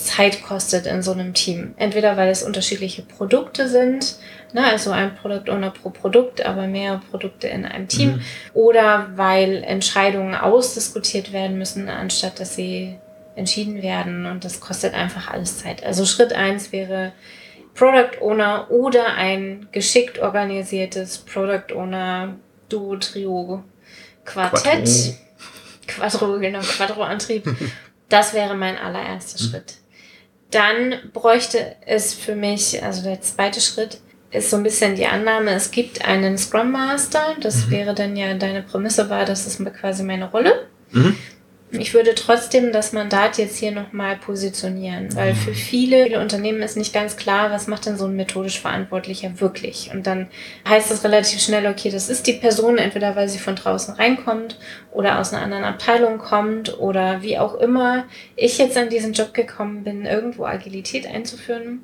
Zeit 0.00 0.42
kostet 0.42 0.86
in 0.86 1.02
so 1.02 1.12
einem 1.12 1.34
Team. 1.34 1.74
Entweder 1.76 2.16
weil 2.16 2.30
es 2.30 2.42
unterschiedliche 2.42 3.02
Produkte 3.02 3.68
sind, 3.68 4.16
ne, 4.52 4.64
also 4.64 4.90
ein 4.90 5.14
Product 5.14 5.50
Owner 5.50 5.70
pro 5.70 5.90
Produkt, 5.90 6.44
aber 6.44 6.66
mehr 6.66 7.00
Produkte 7.10 7.48
in 7.48 7.64
einem 7.64 7.88
Team, 7.88 8.12
mhm. 8.12 8.20
oder 8.54 9.10
weil 9.16 9.62
Entscheidungen 9.62 10.34
ausdiskutiert 10.34 11.32
werden 11.32 11.58
müssen, 11.58 11.88
anstatt 11.88 12.40
dass 12.40 12.54
sie 12.54 12.98
entschieden 13.36 13.82
werden 13.82 14.26
und 14.26 14.44
das 14.44 14.60
kostet 14.60 14.94
einfach 14.94 15.30
alles 15.30 15.58
Zeit. 15.58 15.84
Also 15.84 16.04
Schritt 16.04 16.32
eins 16.32 16.72
wäre 16.72 17.12
Product 17.74 18.20
Owner 18.20 18.70
oder 18.70 19.14
ein 19.14 19.68
geschickt 19.72 20.18
organisiertes 20.18 21.18
Product 21.18 21.74
Owner 21.74 22.36
Duo, 22.68 22.96
Trio, 22.96 23.64
Quartett, 24.24 25.16
Quattro, 25.86 26.38
genau, 26.38 26.60
Quattro-Antrieb. 26.60 27.44
Das 28.10 28.34
wäre 28.34 28.56
mein 28.56 28.76
allererster. 28.76 29.38
Schritt. 29.38 29.74
Dann 30.50 30.94
bräuchte 31.12 31.76
es 31.86 32.14
für 32.14 32.34
mich, 32.34 32.82
also 32.82 33.02
der 33.02 33.20
zweite 33.20 33.60
Schritt, 33.60 34.00
ist 34.30 34.50
so 34.50 34.56
ein 34.56 34.62
bisschen 34.62 34.94
die 34.94 35.06
Annahme, 35.06 35.52
es 35.52 35.70
gibt 35.70 36.04
einen 36.04 36.38
Scrum 36.38 36.70
Master. 36.70 37.36
Das 37.40 37.66
mhm. 37.66 37.70
wäre 37.70 37.94
dann 37.94 38.16
ja, 38.16 38.34
deine 38.34 38.62
Prämisse 38.62 39.10
war, 39.10 39.24
das 39.24 39.46
ist 39.46 39.64
quasi 39.74 40.02
meine 40.02 40.30
Rolle. 40.30 40.68
Mhm. 40.92 41.16
Ich 41.72 41.94
würde 41.94 42.16
trotzdem 42.16 42.72
das 42.72 42.92
Mandat 42.92 43.38
jetzt 43.38 43.56
hier 43.56 43.70
nochmal 43.70 44.16
positionieren, 44.16 45.14
weil 45.14 45.34
für 45.34 45.54
viele, 45.54 46.04
viele 46.04 46.20
Unternehmen 46.20 46.62
ist 46.62 46.76
nicht 46.76 46.92
ganz 46.92 47.16
klar, 47.16 47.52
was 47.52 47.68
macht 47.68 47.86
denn 47.86 47.96
so 47.96 48.06
ein 48.06 48.16
methodisch 48.16 48.60
Verantwortlicher 48.60 49.40
wirklich. 49.40 49.90
Und 49.94 50.06
dann 50.06 50.28
heißt 50.68 50.90
es 50.90 51.04
relativ 51.04 51.40
schnell, 51.40 51.66
okay, 51.66 51.90
das 51.90 52.08
ist 52.08 52.26
die 52.26 52.32
Person, 52.32 52.76
entweder 52.76 53.14
weil 53.14 53.28
sie 53.28 53.38
von 53.38 53.54
draußen 53.54 53.94
reinkommt 53.94 54.58
oder 54.90 55.20
aus 55.20 55.32
einer 55.32 55.42
anderen 55.42 55.64
Abteilung 55.64 56.18
kommt 56.18 56.78
oder 56.80 57.22
wie 57.22 57.38
auch 57.38 57.54
immer 57.54 58.04
ich 58.34 58.58
jetzt 58.58 58.76
an 58.76 58.88
diesen 58.88 59.12
Job 59.12 59.32
gekommen 59.32 59.84
bin, 59.84 60.06
irgendwo 60.06 60.46
Agilität 60.46 61.06
einzuführen. 61.06 61.82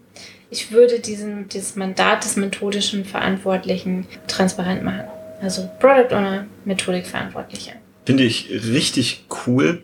Ich 0.50 0.72
würde 0.72 0.98
diesen, 0.98 1.48
dieses 1.48 1.76
Mandat 1.76 2.24
des 2.24 2.34
methodischen 2.36 3.04
Verantwortlichen 3.04 4.06
transparent 4.26 4.82
machen. 4.82 5.04
Also 5.40 5.68
Product 5.78 6.14
Owner, 6.14 6.46
Methodikverantwortlicher. 6.64 7.72
Finde 8.06 8.22
ich 8.22 8.48
richtig 8.50 9.26
cool, 9.46 9.82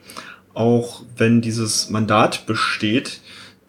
auch 0.55 1.03
wenn 1.17 1.41
dieses 1.41 1.91
Mandat 1.91 2.47
besteht, 2.47 3.21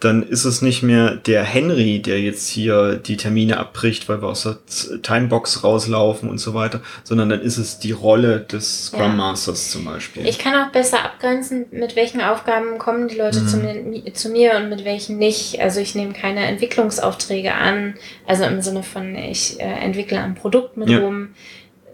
dann 0.04 0.22
ist 0.22 0.44
es 0.44 0.62
nicht 0.62 0.84
mehr 0.84 1.16
der 1.16 1.44
Henry, 1.44 2.02
der 2.02 2.20
jetzt 2.20 2.50
hier 2.50 2.96
die 2.98 3.16
Termine 3.16 3.58
abbricht, 3.58 4.10
weil 4.10 4.22
wir 4.22 4.28
aus 4.28 4.44
der 4.44 4.58
Timebox 5.02 5.64
rauslaufen 5.64 6.30
und 6.30 6.40
so 6.40 6.54
weiter, 6.54 6.82
sondern 7.04 7.30
dann 7.30 7.42
ist 7.42 7.58
es 7.58 7.80
die 7.80 7.94
Rolle 7.94 8.42
des 8.42 8.88
Scrum 8.88 9.02
ja. 9.02 9.08
Masters 9.08 9.72
zum 9.72 9.86
Beispiel. 9.86 10.28
Ich 10.28 10.40
kann 10.40 10.56
auch 10.56 10.72
besser 10.74 11.06
abgrenzen, 11.06 11.68
mit 11.72 11.96
welchen 11.96 12.20
Aufgaben 12.20 12.80
kommen 12.80 13.08
die 13.08 13.16
Leute 13.16 13.40
mhm. 13.42 13.48
zu, 13.48 13.58
mir, 13.58 14.14
zu, 14.14 14.30
mir, 14.30 14.58
und 14.58 14.70
mit 14.70 14.84
welchen 14.84 15.18
nicht. 15.20 15.62
Also 15.62 15.80
ich 15.80 15.96
nehme 15.96 16.12
keine 16.12 16.46
Entwicklungsaufträge 16.48 17.54
an, 17.54 17.94
also 18.28 18.44
im 18.44 18.62
Sinne 18.62 18.84
von, 18.84 19.16
ich 19.16 19.60
äh, 19.62 19.64
entwickle 19.64 20.20
ein 20.20 20.36
Produkt 20.36 20.76
mit 20.76 20.90
ja. 20.90 21.00
rum 21.00 21.30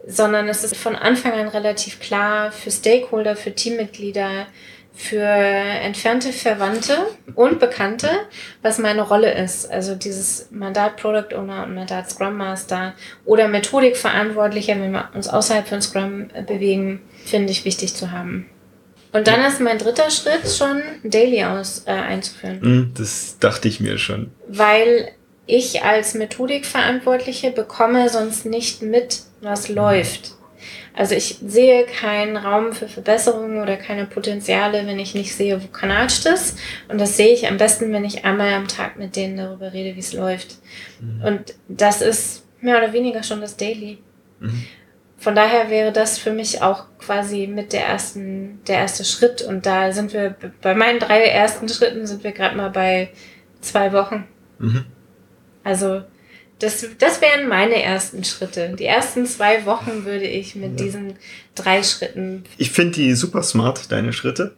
sondern 0.09 0.49
es 0.49 0.63
ist 0.63 0.75
von 0.75 0.95
Anfang 0.95 1.33
an 1.33 1.47
relativ 1.47 1.99
klar 1.99 2.51
für 2.51 2.71
Stakeholder, 2.71 3.35
für 3.35 3.53
Teammitglieder, 3.53 4.47
für 4.91 5.23
entfernte 5.23 6.33
Verwandte 6.33 6.97
und 7.35 7.59
Bekannte, 7.59 8.09
was 8.61 8.79
meine 8.79 9.03
Rolle 9.03 9.33
ist. 9.33 9.71
Also 9.71 9.95
dieses 9.95 10.49
Mandat 10.51 10.97
Product 10.97 11.35
Owner 11.37 11.63
und 11.63 11.75
Mandat 11.75 12.09
Scrum 12.09 12.35
Master 12.35 12.93
oder 13.23 13.47
Methodikverantwortlicher, 13.47 14.73
wenn 14.73 14.91
wir 14.91 15.09
uns 15.13 15.29
außerhalb 15.29 15.67
von 15.67 15.81
Scrum 15.81 16.27
bewegen, 16.47 17.01
finde 17.23 17.51
ich 17.51 17.63
wichtig 17.63 17.95
zu 17.95 18.11
haben. 18.11 18.47
Und 19.11 19.27
dann 19.27 19.41
ist 19.45 19.61
mein 19.61 19.77
dritter 19.77 20.09
Schritt 20.09 20.49
schon 20.51 20.81
Daily 21.03 21.43
aus 21.43 21.83
äh, 21.85 21.91
einzuführen. 21.91 22.61
Hm, 22.61 22.93
das 22.97 23.37
dachte 23.39 23.67
ich 23.67 23.79
mir 23.79 23.97
schon. 23.97 24.31
Weil 24.47 25.11
ich 25.49 25.83
als 25.83 26.13
Methodikverantwortliche 26.13 27.51
bekomme 27.51 28.09
sonst 28.09 28.45
nicht 28.45 28.81
mit, 28.81 29.21
was 29.41 29.69
läuft. 29.69 30.35
Also 30.93 31.15
ich 31.15 31.39
sehe 31.45 31.85
keinen 31.85 32.35
Raum 32.35 32.73
für 32.73 32.87
Verbesserungen 32.87 33.61
oder 33.61 33.77
keine 33.77 34.05
Potenziale, 34.05 34.85
wenn 34.85 34.99
ich 34.99 35.15
nicht 35.15 35.33
sehe, 35.33 35.63
wo 35.63 35.67
kanatscht 35.67 36.25
es. 36.25 36.55
Und 36.89 36.99
das 36.99 37.15
sehe 37.15 37.33
ich 37.33 37.47
am 37.47 37.57
besten, 37.57 37.93
wenn 37.93 38.03
ich 38.03 38.25
einmal 38.25 38.53
am 38.53 38.67
Tag 38.67 38.97
mit 38.97 39.15
denen 39.15 39.37
darüber 39.37 39.71
rede, 39.71 39.95
wie 39.95 40.01
es 40.01 40.13
läuft. 40.13 40.57
Mhm. 40.99 41.23
Und 41.23 41.55
das 41.67 42.01
ist 42.01 42.43
mehr 42.59 42.77
oder 42.77 42.91
weniger 42.91 43.23
schon 43.23 43.41
das 43.41 43.55
Daily. 43.55 43.99
Mhm. 44.39 44.65
Von 45.17 45.35
daher 45.35 45.69
wäre 45.69 45.91
das 45.91 46.17
für 46.17 46.31
mich 46.31 46.61
auch 46.61 46.85
quasi 46.97 47.47
mit 47.47 47.73
der 47.73 47.85
ersten, 47.85 48.61
der 48.67 48.77
erste 48.79 49.05
Schritt. 49.05 49.41
Und 49.41 49.65
da 49.65 49.91
sind 49.91 50.13
wir, 50.13 50.35
bei 50.61 50.75
meinen 50.75 50.99
drei 50.99 51.23
ersten 51.23 51.69
Schritten 51.69 52.07
sind 52.07 52.23
wir 52.23 52.31
gerade 52.31 52.55
mal 52.55 52.69
bei 52.69 53.09
zwei 53.61 53.93
Wochen. 53.93 54.27
Mhm. 54.59 54.85
Also 55.63 56.01
das, 56.59 56.85
das 56.97 57.21
wären 57.21 57.47
meine 57.47 57.81
ersten 57.81 58.23
Schritte. 58.23 58.75
Die 58.77 58.85
ersten 58.85 59.25
zwei 59.25 59.65
Wochen 59.65 60.05
würde 60.05 60.27
ich 60.27 60.55
mit 60.55 60.79
ja. 60.79 60.85
diesen 60.85 61.13
drei 61.55 61.83
Schritten. 61.83 62.43
Ich 62.57 62.71
finde 62.71 62.95
die 62.95 63.13
super 63.15 63.43
smart, 63.43 63.91
deine 63.91 64.11
Schritte. 64.13 64.55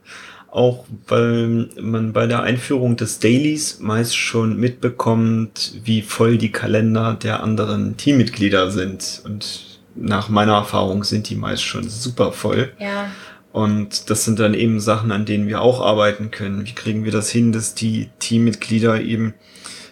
Auch 0.50 0.86
weil 1.08 1.70
man 1.80 2.12
bei 2.12 2.28
der 2.28 2.42
Einführung 2.42 2.98
des 2.98 3.20
Dailies 3.20 3.80
meist 3.80 4.18
schon 4.18 4.58
mitbekommt, 4.58 5.76
wie 5.84 6.02
voll 6.02 6.38
die 6.38 6.52
Kalender 6.52 7.18
der 7.22 7.42
anderen 7.42 7.96
Teammitglieder 7.96 8.70
sind. 8.72 9.22
Und 9.24 9.80
nach 9.96 10.28
meiner 10.28 10.56
Erfahrung 10.56 11.04
sind 11.04 11.30
die 11.30 11.36
meist 11.36 11.64
schon 11.64 11.88
super 11.88 12.34
voll. 12.34 12.74
Ja. 12.80 13.12
Und 13.54 14.10
das 14.10 14.26
sind 14.26 14.40
dann 14.40 14.54
eben 14.54 14.80
Sachen, 14.80 15.12
an 15.12 15.26
denen 15.26 15.48
wir 15.48 15.62
auch 15.62 15.82
arbeiten 15.82 16.32
können. 16.32 16.66
Wie 16.66 16.74
kriegen 16.74 17.06
wir 17.06 17.12
das 17.12 17.30
hin, 17.30 17.52
dass 17.52 17.76
die 17.76 18.10
Teammitglieder 18.20 19.02
eben 19.02 19.34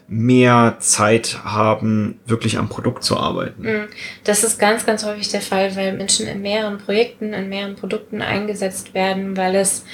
mehr 0.10 0.78
Zeit 0.80 1.44
haben, 1.44 2.20
wirklich 2.25 2.58
am 2.58 2.68
Produkt 2.68 3.04
zu 3.04 3.18
arbeiten. 3.18 3.62
Mhm. 3.62 3.88
Das 4.24 4.44
ist 4.44 4.58
ganz, 4.58 4.86
ganz 4.86 5.06
häufig 5.06 5.30
der 5.30 5.42
Fall, 5.42 5.75
weil 5.75 5.96
Menschen 5.96 6.28
in 6.28 6.42
mehreren 6.42 6.80
Projekten, 6.80 7.34
in 7.34 7.48
mehreren 7.48 7.75
Produkten 7.75 8.22
eingesetzt 8.22 8.96
werden, 8.96 9.38
weil 9.38 9.56
es 9.56 9.86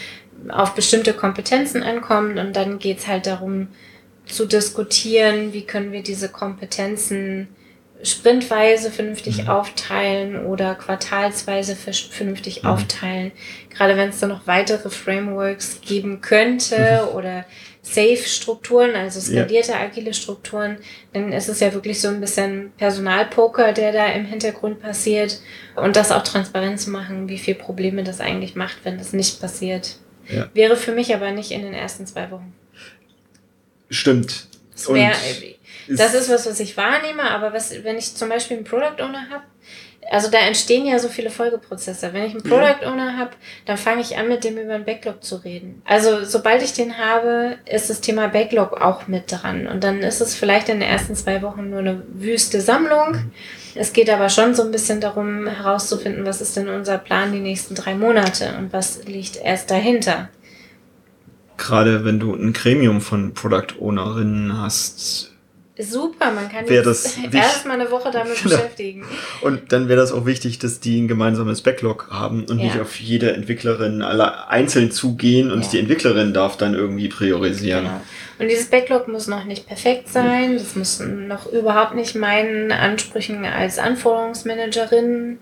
auf 0.50 0.74
bestimmte 0.74 1.14
Kompetenzen 1.14 1.84
ankommt 1.84 2.40
und 2.40 2.56
dann 2.56 2.80
geht's 2.80 3.08
halt 3.08 3.28
darum 3.28 3.68
zu 4.26 4.46
diskutieren, 4.46 5.54
wie 5.54 5.66
können 5.66 5.92
wir 5.92 6.02
diese 6.02 6.30
Kompetenzen 6.30 7.50
sprintweise 8.04 8.92
vernünftig 8.92 9.44
mhm. 9.44 9.50
aufteilen 9.50 10.46
oder 10.46 10.76
quartalsweise 10.76 11.76
vernünftig 11.76 12.64
mhm. 12.64 12.70
aufteilen. 12.70 13.32
Gerade 13.70 13.98
wenn 13.98 14.10
es 14.10 14.20
da 14.20 14.28
noch 14.28 14.48
weitere 14.48 14.90
Frameworks 14.90 15.82
geben 15.82 16.22
könnte 16.22 17.04
mhm. 17.04 17.18
oder 17.18 17.46
Safe-Strukturen, 17.86 18.96
also 18.96 19.22
skalierte 19.22 19.74
ja. 19.74 19.80
agile 19.80 20.16
Strukturen, 20.16 20.78
dann 21.14 21.32
ist 21.32 21.50
es 21.50 21.60
ja 21.60 21.72
wirklich 21.72 22.02
so 22.02 22.08
ein 22.08 22.20
bisschen 22.20 22.72
Personalpoker, 22.78 23.74
der 23.74 23.92
da 23.92 24.08
im 24.08 24.26
Hintergrund 24.26 24.82
passiert 24.82 25.40
und 25.76 25.96
das 25.96 26.12
auch 26.12 26.24
transparent 26.24 26.82
zu 26.82 26.90
machen, 26.90 27.30
wie 27.30 27.38
viele 27.38 27.60
Probleme 27.60 28.04
das 28.04 28.22
eigentlich 28.22 28.56
macht, 28.56 28.78
wenn 28.86 28.98
das 28.98 29.14
nicht 29.14 29.40
passiert. 29.40 29.98
Ja. 30.28 30.50
Wäre 30.56 30.78
für 30.78 30.94
mich 30.94 31.14
aber 31.14 31.32
nicht 31.32 31.52
in 31.52 31.62
den 31.62 31.76
ersten 31.76 32.08
zwei 32.08 32.32
Wochen. 32.32 32.56
Stimmt. 33.92 34.48
Das, 34.72 34.92
wär, 34.92 35.14
das 35.88 36.16
ist 36.16 36.30
was, 36.30 36.48
was 36.48 36.60
ich 36.60 36.76
wahrnehme, 36.76 37.22
aber 37.22 37.54
was, 37.54 37.84
wenn 37.84 38.00
ich 38.00 38.16
zum 38.16 38.30
Beispiel 38.30 38.58
einen 38.58 38.66
Product 38.66 39.00
Owner 39.04 39.30
habe, 39.30 39.44
also 40.12 40.30
da 40.30 40.40
entstehen 40.40 40.86
ja 40.86 41.00
so 41.00 41.08
viele 41.08 41.30
Folgeprozesse. 41.30 42.14
Wenn 42.14 42.26
ich 42.26 42.34
einen 42.34 42.44
Product 42.44 42.86
Owner 42.86 43.18
habe, 43.18 43.32
dann 43.66 43.78
fange 43.78 44.02
ich 44.02 44.18
an, 44.18 44.28
mit 44.28 44.44
dem 44.44 44.58
über 44.58 44.76
einen 44.76 44.86
Backlog 44.86 45.24
zu 45.24 45.38
reden. 45.38 45.82
Also 45.86 46.24
sobald 46.24 46.62
ich 46.62 46.74
den 46.74 46.98
habe, 46.98 47.58
ist 47.66 47.90
das 47.90 48.02
Thema 48.02 48.28
Backlog 48.28 48.82
auch 48.82 49.08
mit 49.08 49.32
dran. 49.32 49.68
Und 49.68 49.84
dann 49.84 50.00
ist 50.00 50.22
es 50.22 50.36
vielleicht 50.36 50.70
in 50.70 50.80
den 50.80 50.90
ersten 50.90 51.16
zwei 51.16 51.42
Wochen 51.42 51.70
nur 51.70 51.80
eine 51.80 52.04
wüste 52.14 52.62
Sammlung. 52.62 53.32
Es 53.74 53.94
geht 53.94 54.10
aber 54.10 54.30
schon 54.30 54.56
so 54.56 54.64
ein 54.64 54.72
bisschen 54.72 55.02
darum, 55.02 55.48
herauszufinden, 55.48 56.26
was 56.26 56.42
ist 56.42 56.56
denn 56.56 56.70
unser 56.70 56.98
Plan 56.98 57.32
die 57.32 57.40
nächsten 57.40 57.76
drei 57.76 57.96
Monate 57.96 58.56
und 58.58 58.72
was 58.72 59.04
liegt 59.06 59.38
erst 59.38 59.72
dahinter. 59.72 60.30
Gerade 61.58 62.06
wenn 62.06 62.20
du 62.20 62.34
ein 62.34 62.54
Gremium 62.54 63.02
von 63.02 63.34
Product 63.34 63.80
Ownerinnen 63.80 64.62
hast, 64.62 65.35
Super, 65.78 66.32
man 66.32 66.50
kann 66.50 66.66
jetzt 66.68 67.18
erstmal 67.34 67.80
eine 67.80 67.92
Woche 67.92 68.10
damit 68.10 68.42
genau. 68.42 68.56
beschäftigen. 68.56 69.04
Und 69.42 69.74
dann 69.74 69.90
wäre 69.90 70.00
das 70.00 70.14
auch 70.14 70.26
wichtig, 70.26 70.58
dass 70.60 70.80
die 70.80 71.02
ein 71.02 71.10
gemeinsames 71.10 71.62
Backlog 71.62 72.08
haben 72.10 72.46
und 72.46 72.60
ja. 72.60 72.66
nicht 72.66 72.80
auf 72.80 72.98
jede 72.98 73.34
Entwicklerin 73.34 74.02
alle 74.02 74.48
einzeln 74.48 74.92
zugehen 74.92 75.52
und 75.52 75.64
ja. 75.64 75.72
die 75.72 75.80
Entwicklerin 75.80 76.34
darf 76.34 76.56
dann 76.56 76.76
irgendwie 76.76 77.10
priorisieren. 77.10 77.84
Genau. 77.84 78.02
Und 78.40 78.50
dieses 78.50 78.70
Backlog 78.70 79.08
muss 79.10 79.28
noch 79.28 79.44
nicht 79.46 79.68
perfekt 79.68 80.10
sein, 80.10 80.58
das 80.58 80.76
muss 80.76 81.00
noch 81.00 81.52
überhaupt 81.52 81.96
nicht 81.96 82.16
meinen 82.16 82.72
Ansprüchen 82.72 83.46
als 83.46 83.80
Anforderungsmanagerin 83.80 85.40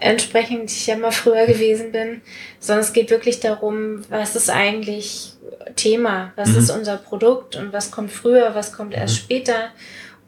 entsprechen, 0.00 0.66
die 0.66 0.72
ich 0.72 0.86
ja 0.86 0.96
mal 0.96 1.12
früher 1.12 1.46
gewesen 1.46 1.92
bin, 1.92 2.20
sondern 2.60 2.84
es 2.84 2.92
geht 2.92 3.10
wirklich 3.10 3.40
darum, 3.40 4.02
was 4.08 4.36
ist 4.36 4.50
eigentlich 4.50 5.32
Thema, 5.76 6.32
was 6.36 6.50
mhm. 6.50 6.58
ist 6.58 6.70
unser 6.70 6.96
Produkt 6.96 7.56
und 7.56 7.72
was 7.72 7.90
kommt 7.90 8.10
früher, 8.10 8.54
was 8.54 8.72
kommt 8.72 8.94
erst 8.94 9.14
mhm. 9.14 9.24
später 9.24 9.70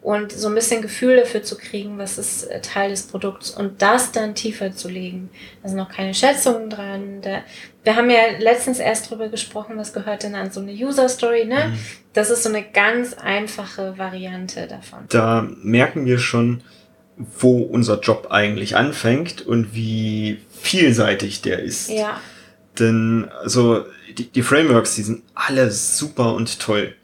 und 0.07 0.31
so 0.31 0.47
ein 0.47 0.55
bisschen 0.55 0.83
Gefühl 0.83 1.17
dafür 1.17 1.43
zu 1.43 1.59
kriegen, 1.59 1.99
was 1.99 2.17
ist 2.17 2.45
äh, 2.45 2.61
Teil 2.61 2.91
des 2.91 3.09
Produkts 3.09 3.51
und 3.51 3.83
das 3.83 4.13
dann 4.13 4.37
tiefer 4.37 4.73
zu 4.73 4.89
legen. 4.89 5.31
Da 5.63 5.69
sind 5.69 5.79
noch 5.79 5.89
keine 5.89 6.15
Schätzungen 6.15 6.71
dran. 6.71 7.23
Da, 7.23 7.43
wir 7.83 7.97
haben 7.97 8.09
ja 8.09 8.39
letztens 8.39 8.79
erst 8.79 9.11
drüber 9.11 9.29
gesprochen, 9.29 9.77
was 9.77 9.93
gehört 9.93 10.23
denn 10.23 10.37
an 10.37 10.53
so 10.53 10.61
eine 10.61 10.71
User 10.71 11.09
Story, 11.09 11.45
ne? 11.45 11.71
Mhm. 11.71 11.79
Das 12.13 12.31
ist 12.31 12.45
so 12.45 12.51
eine 12.51 12.63
ganz 12.63 13.15
einfache 13.15 13.99
Variante 13.99 14.69
davon. 14.69 15.01
Da 15.09 15.49
merken 15.61 16.07
wir 16.07 16.21
schon, 16.21 16.63
wo 17.17 17.63
unser 17.63 18.01
Job 18.01 18.29
eigentlich 18.31 18.77
anfängt 18.77 19.43
und 19.43 19.75
wie 19.75 20.39
vielseitig 20.61 21.43
der 21.43 21.61
ist. 21.61 21.89
Ja. 21.89 22.21
Denn 22.79 23.29
also 23.43 23.85
die, 24.17 24.29
die 24.29 24.43
Frameworks, 24.43 24.95
die 24.95 25.03
sind 25.03 25.23
alle 25.35 25.71
super 25.71 26.35
und 26.35 26.61
toll. 26.61 26.95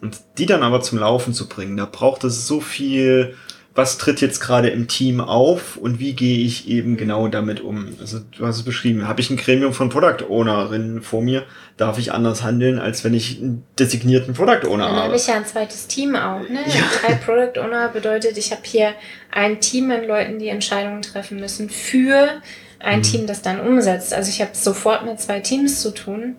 Und 0.00 0.18
die 0.38 0.46
dann 0.46 0.62
aber 0.62 0.80
zum 0.80 0.98
Laufen 0.98 1.34
zu 1.34 1.48
bringen, 1.48 1.76
da 1.76 1.84
braucht 1.84 2.24
es 2.24 2.46
so 2.46 2.60
viel 2.60 3.36
was 3.74 3.98
tritt 3.98 4.20
jetzt 4.20 4.40
gerade 4.40 4.68
im 4.68 4.88
Team 4.88 5.20
auf 5.20 5.76
und 5.76 6.00
wie 6.00 6.12
gehe 6.14 6.38
ich 6.44 6.68
eben 6.68 6.96
genau 6.96 7.28
damit 7.28 7.60
um. 7.60 7.86
Also 8.00 8.18
du 8.36 8.44
hast 8.46 8.56
es 8.56 8.62
beschrieben, 8.64 9.06
habe 9.06 9.20
ich 9.20 9.30
ein 9.30 9.36
Gremium 9.36 9.72
von 9.72 9.88
Product 9.90 10.24
Ownerinnen 10.28 11.02
vor 11.02 11.22
mir, 11.22 11.44
darf 11.76 11.98
ich 11.98 12.12
anders 12.12 12.42
handeln, 12.42 12.78
als 12.80 13.04
wenn 13.04 13.14
ich 13.14 13.38
einen 13.38 13.62
designierten 13.78 14.34
Product 14.34 14.66
Owner 14.68 14.84
Dann 14.86 14.92
habe. 14.96 15.02
habe 15.04 15.16
ich 15.16 15.26
ja 15.28 15.34
ein 15.36 15.46
zweites 15.46 15.86
Team 15.86 16.16
auch. 16.16 16.40
Ne? 16.40 16.58
Ja. 16.66 16.82
Drei 17.00 17.14
Product 17.14 17.60
Owner 17.60 17.88
bedeutet, 17.88 18.36
ich 18.38 18.50
habe 18.50 18.62
hier 18.64 18.92
ein 19.30 19.60
Team 19.60 19.90
an 19.92 20.04
Leuten, 20.06 20.38
die 20.38 20.48
Entscheidungen 20.48 21.02
treffen 21.02 21.38
müssen 21.38 21.70
für 21.70 22.28
ein 22.80 22.98
Mhm. 23.00 23.02
Team, 23.02 23.26
das 23.26 23.42
dann 23.42 23.60
umsetzt. 23.60 24.12
Also 24.14 24.30
ich 24.30 24.40
habe 24.40 24.50
sofort 24.54 25.04
mit 25.04 25.20
zwei 25.20 25.40
Teams 25.40 25.80
zu 25.82 25.92
tun. 25.92 26.36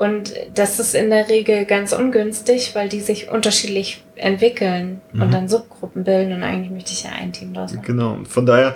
Und 0.00 0.32
das 0.54 0.80
ist 0.80 0.94
in 0.94 1.10
der 1.10 1.28
Regel 1.28 1.66
ganz 1.66 1.92
ungünstig, 1.92 2.74
weil 2.74 2.88
die 2.88 3.00
sich 3.00 3.28
unterschiedlich 3.28 4.02
entwickeln 4.16 5.02
Mhm. 5.12 5.22
und 5.22 5.34
dann 5.34 5.46
Subgruppen 5.46 6.04
bilden. 6.04 6.32
Und 6.32 6.42
eigentlich 6.42 6.70
möchte 6.70 6.92
ich 6.92 7.02
ja 7.02 7.10
ein 7.10 7.34
Team 7.34 7.52
draus 7.52 7.74
machen. 7.74 7.84
Genau. 7.84 8.18
Von 8.26 8.46
daher, 8.46 8.74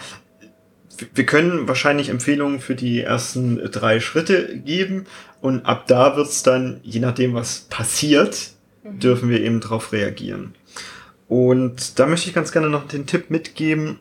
wir 1.14 1.25
können 1.25 1.66
wahrscheinlich 1.66 2.11
Empfehlungen 2.11 2.61
für 2.61 2.75
die 2.75 3.00
ersten 3.00 3.57
drei 3.71 4.00
Schritte 4.00 4.59
geben 4.59 5.07
und 5.40 5.64
ab 5.64 5.87
da 5.87 6.14
wird's 6.14 6.43
dann, 6.43 6.81
je 6.83 7.00
nachdem, 7.00 7.33
was 7.33 7.61
passiert, 7.71 8.50
dürfen 8.85 9.31
wir 9.31 9.40
eben 9.40 9.61
darauf 9.61 9.93
reagieren. 9.95 10.54
Und 11.26 11.99
da 11.99 12.04
möchte 12.04 12.28
ich 12.28 12.35
ganz 12.35 12.52
gerne 12.52 12.69
noch 12.69 12.87
den 12.87 13.07
Tipp 13.07 13.31
mitgeben. 13.31 13.99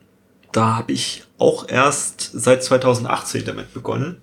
Da 0.52 0.76
habe 0.76 0.92
ich 0.92 1.24
auch 1.38 1.70
erst 1.70 2.32
seit 2.34 2.66
2018 2.66 3.46
damit 3.46 3.74
begonnen, 3.74 4.22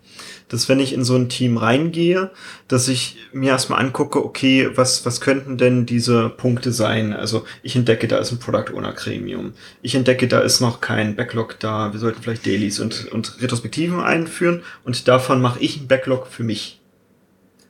dass 0.48 0.68
wenn 0.68 0.80
ich 0.80 0.92
in 0.92 1.04
so 1.04 1.14
ein 1.16 1.28
Team 1.28 1.56
reingehe, 1.56 2.30
dass 2.68 2.88
ich 2.88 3.16
mir 3.32 3.50
erstmal 3.50 3.80
angucke, 3.80 4.24
okay, 4.24 4.68
was, 4.74 5.06
was 5.06 5.20
könnten 5.20 5.58
denn 5.58 5.86
diese 5.86 6.28
Punkte 6.28 6.72
sein? 6.72 7.12
Also 7.12 7.44
ich 7.62 7.76
entdecke, 7.76 8.08
da 8.08 8.18
ist 8.18 8.32
ein 8.32 8.38
Product 8.38 8.74
Owner 8.74 8.92
Gremium. 8.92 9.52
Ich 9.82 9.94
entdecke, 9.94 10.26
da 10.28 10.40
ist 10.40 10.60
noch 10.60 10.80
kein 10.80 11.14
Backlog 11.16 11.58
da. 11.60 11.92
Wir 11.92 12.00
sollten 12.00 12.22
vielleicht 12.22 12.44
Dailies 12.46 12.80
und, 12.80 13.06
und 13.12 13.40
Retrospektiven 13.40 14.00
einführen 14.00 14.62
und 14.84 15.06
davon 15.08 15.40
mache 15.40 15.60
ich 15.60 15.78
einen 15.78 15.88
Backlog 15.88 16.26
für 16.26 16.42
mich 16.42 16.80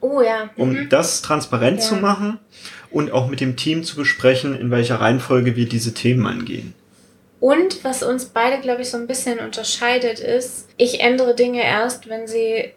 Oh 0.00 0.22
ja. 0.22 0.48
um 0.56 0.70
Mhm. 0.72 0.88
das 0.88 1.20
transparent 1.20 1.80
Ja. 1.80 1.84
zu 1.84 1.94
machen 1.96 2.38
und 2.90 3.12
auch 3.12 3.28
mit 3.28 3.40
dem 3.40 3.56
Team 3.56 3.84
zu 3.84 3.96
besprechen, 3.96 4.58
in 4.58 4.70
welcher 4.70 4.96
Reihenfolge 5.00 5.56
wir 5.56 5.68
diese 5.68 5.92
Themen 5.92 6.26
angehen. 6.26 6.72
Und 7.40 7.82
was 7.84 8.02
uns 8.02 8.26
beide, 8.26 8.60
glaube 8.60 8.82
ich, 8.82 8.90
so 8.90 8.98
ein 8.98 9.06
bisschen 9.06 9.38
unterscheidet, 9.40 10.20
ist, 10.20 10.68
ich 10.76 11.00
ändere 11.00 11.34
Dinge 11.34 11.62
erst, 11.62 12.08
wenn 12.08 12.26
sie 12.26 12.72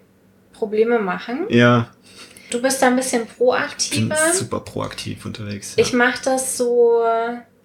Probleme 0.54 1.00
machen. 1.00 1.46
Ja, 1.50 1.90
Du 2.54 2.62
bist 2.62 2.84
da 2.84 2.88
ein 2.88 2.96
bisschen 2.96 3.24
ich 3.24 3.30
bin 3.30 3.38
proaktiver. 3.38 4.34
super 4.34 4.60
proaktiv 4.60 5.26
unterwegs. 5.26 5.74
Ja. 5.76 5.84
Ich 5.84 5.92
mache 5.92 6.24
das 6.24 6.56
so, 6.56 7.04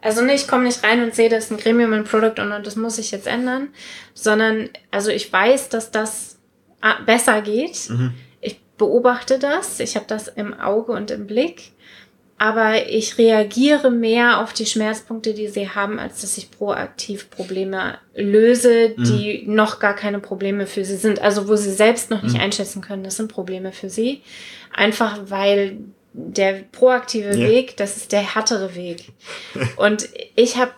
also 0.01 0.23
ne, 0.23 0.35
ich 0.35 0.49
komme 0.49 0.65
nicht 0.65 0.83
rein 0.83 1.03
und 1.03 1.15
sehe, 1.15 1.29
das 1.29 1.45
ist 1.45 1.51
ein 1.51 1.59
Gremium, 1.59 1.93
ein 1.93 2.05
Product 2.05 2.41
und 2.41 2.67
das 2.67 2.75
muss 2.75 2.97
ich 2.97 3.11
jetzt 3.11 3.27
ändern, 3.27 3.69
sondern 4.15 4.71
also 4.91 5.11
ich 5.11 5.31
weiß, 5.31 5.69
dass 5.69 5.91
das 5.91 6.39
ah, 6.81 7.03
besser 7.05 7.43
geht. 7.43 7.91
Mhm. 7.91 8.15
Ich 8.41 8.63
beobachte 8.79 9.39
das, 9.39 9.79
ich 9.81 9.95
habe 9.95 10.07
das 10.09 10.27
im 10.29 10.59
Auge 10.59 10.93
und 10.93 11.11
im 11.11 11.27
Blick, 11.27 11.73
aber 12.39 12.89
ich 12.89 13.19
reagiere 13.19 13.91
mehr 13.91 14.41
auf 14.41 14.53
die 14.53 14.67
Schmerzpunkte, 14.67 15.35
die 15.35 15.49
sie 15.49 15.69
haben, 15.71 15.99
als 15.99 16.21
dass 16.21 16.39
ich 16.39 16.51
proaktiv 16.51 17.31
Probleme 17.31 17.99
löse, 18.15 18.91
die 18.91 19.45
noch 19.47 19.81
gar 19.81 19.95
keine 19.95 20.21
Probleme 20.21 20.67
für 20.67 20.85
sie 20.85 20.97
sind. 20.97 21.21
Also 21.21 21.49
wo 21.49 21.57
sie 21.57 21.73
selbst 21.73 22.11
noch 22.11 22.23
nicht 22.23 22.35
Mhm. 22.37 22.41
einschätzen 22.41 22.81
können, 22.81 23.03
das 23.05 23.17
sind 23.17 23.31
Probleme 23.33 23.73
für 23.73 23.91
sie. 23.91 24.23
Einfach 24.73 25.19
weil 25.27 25.79
der 26.13 26.65
proaktive 26.73 27.37
Ja. 27.37 27.49
Weg, 27.49 27.77
das 27.77 27.97
ist 27.97 28.13
der 28.13 28.35
härtere 28.35 28.75
Weg. 28.75 29.05
Und 29.77 30.09
ich 30.37 30.57
habe 30.57 30.73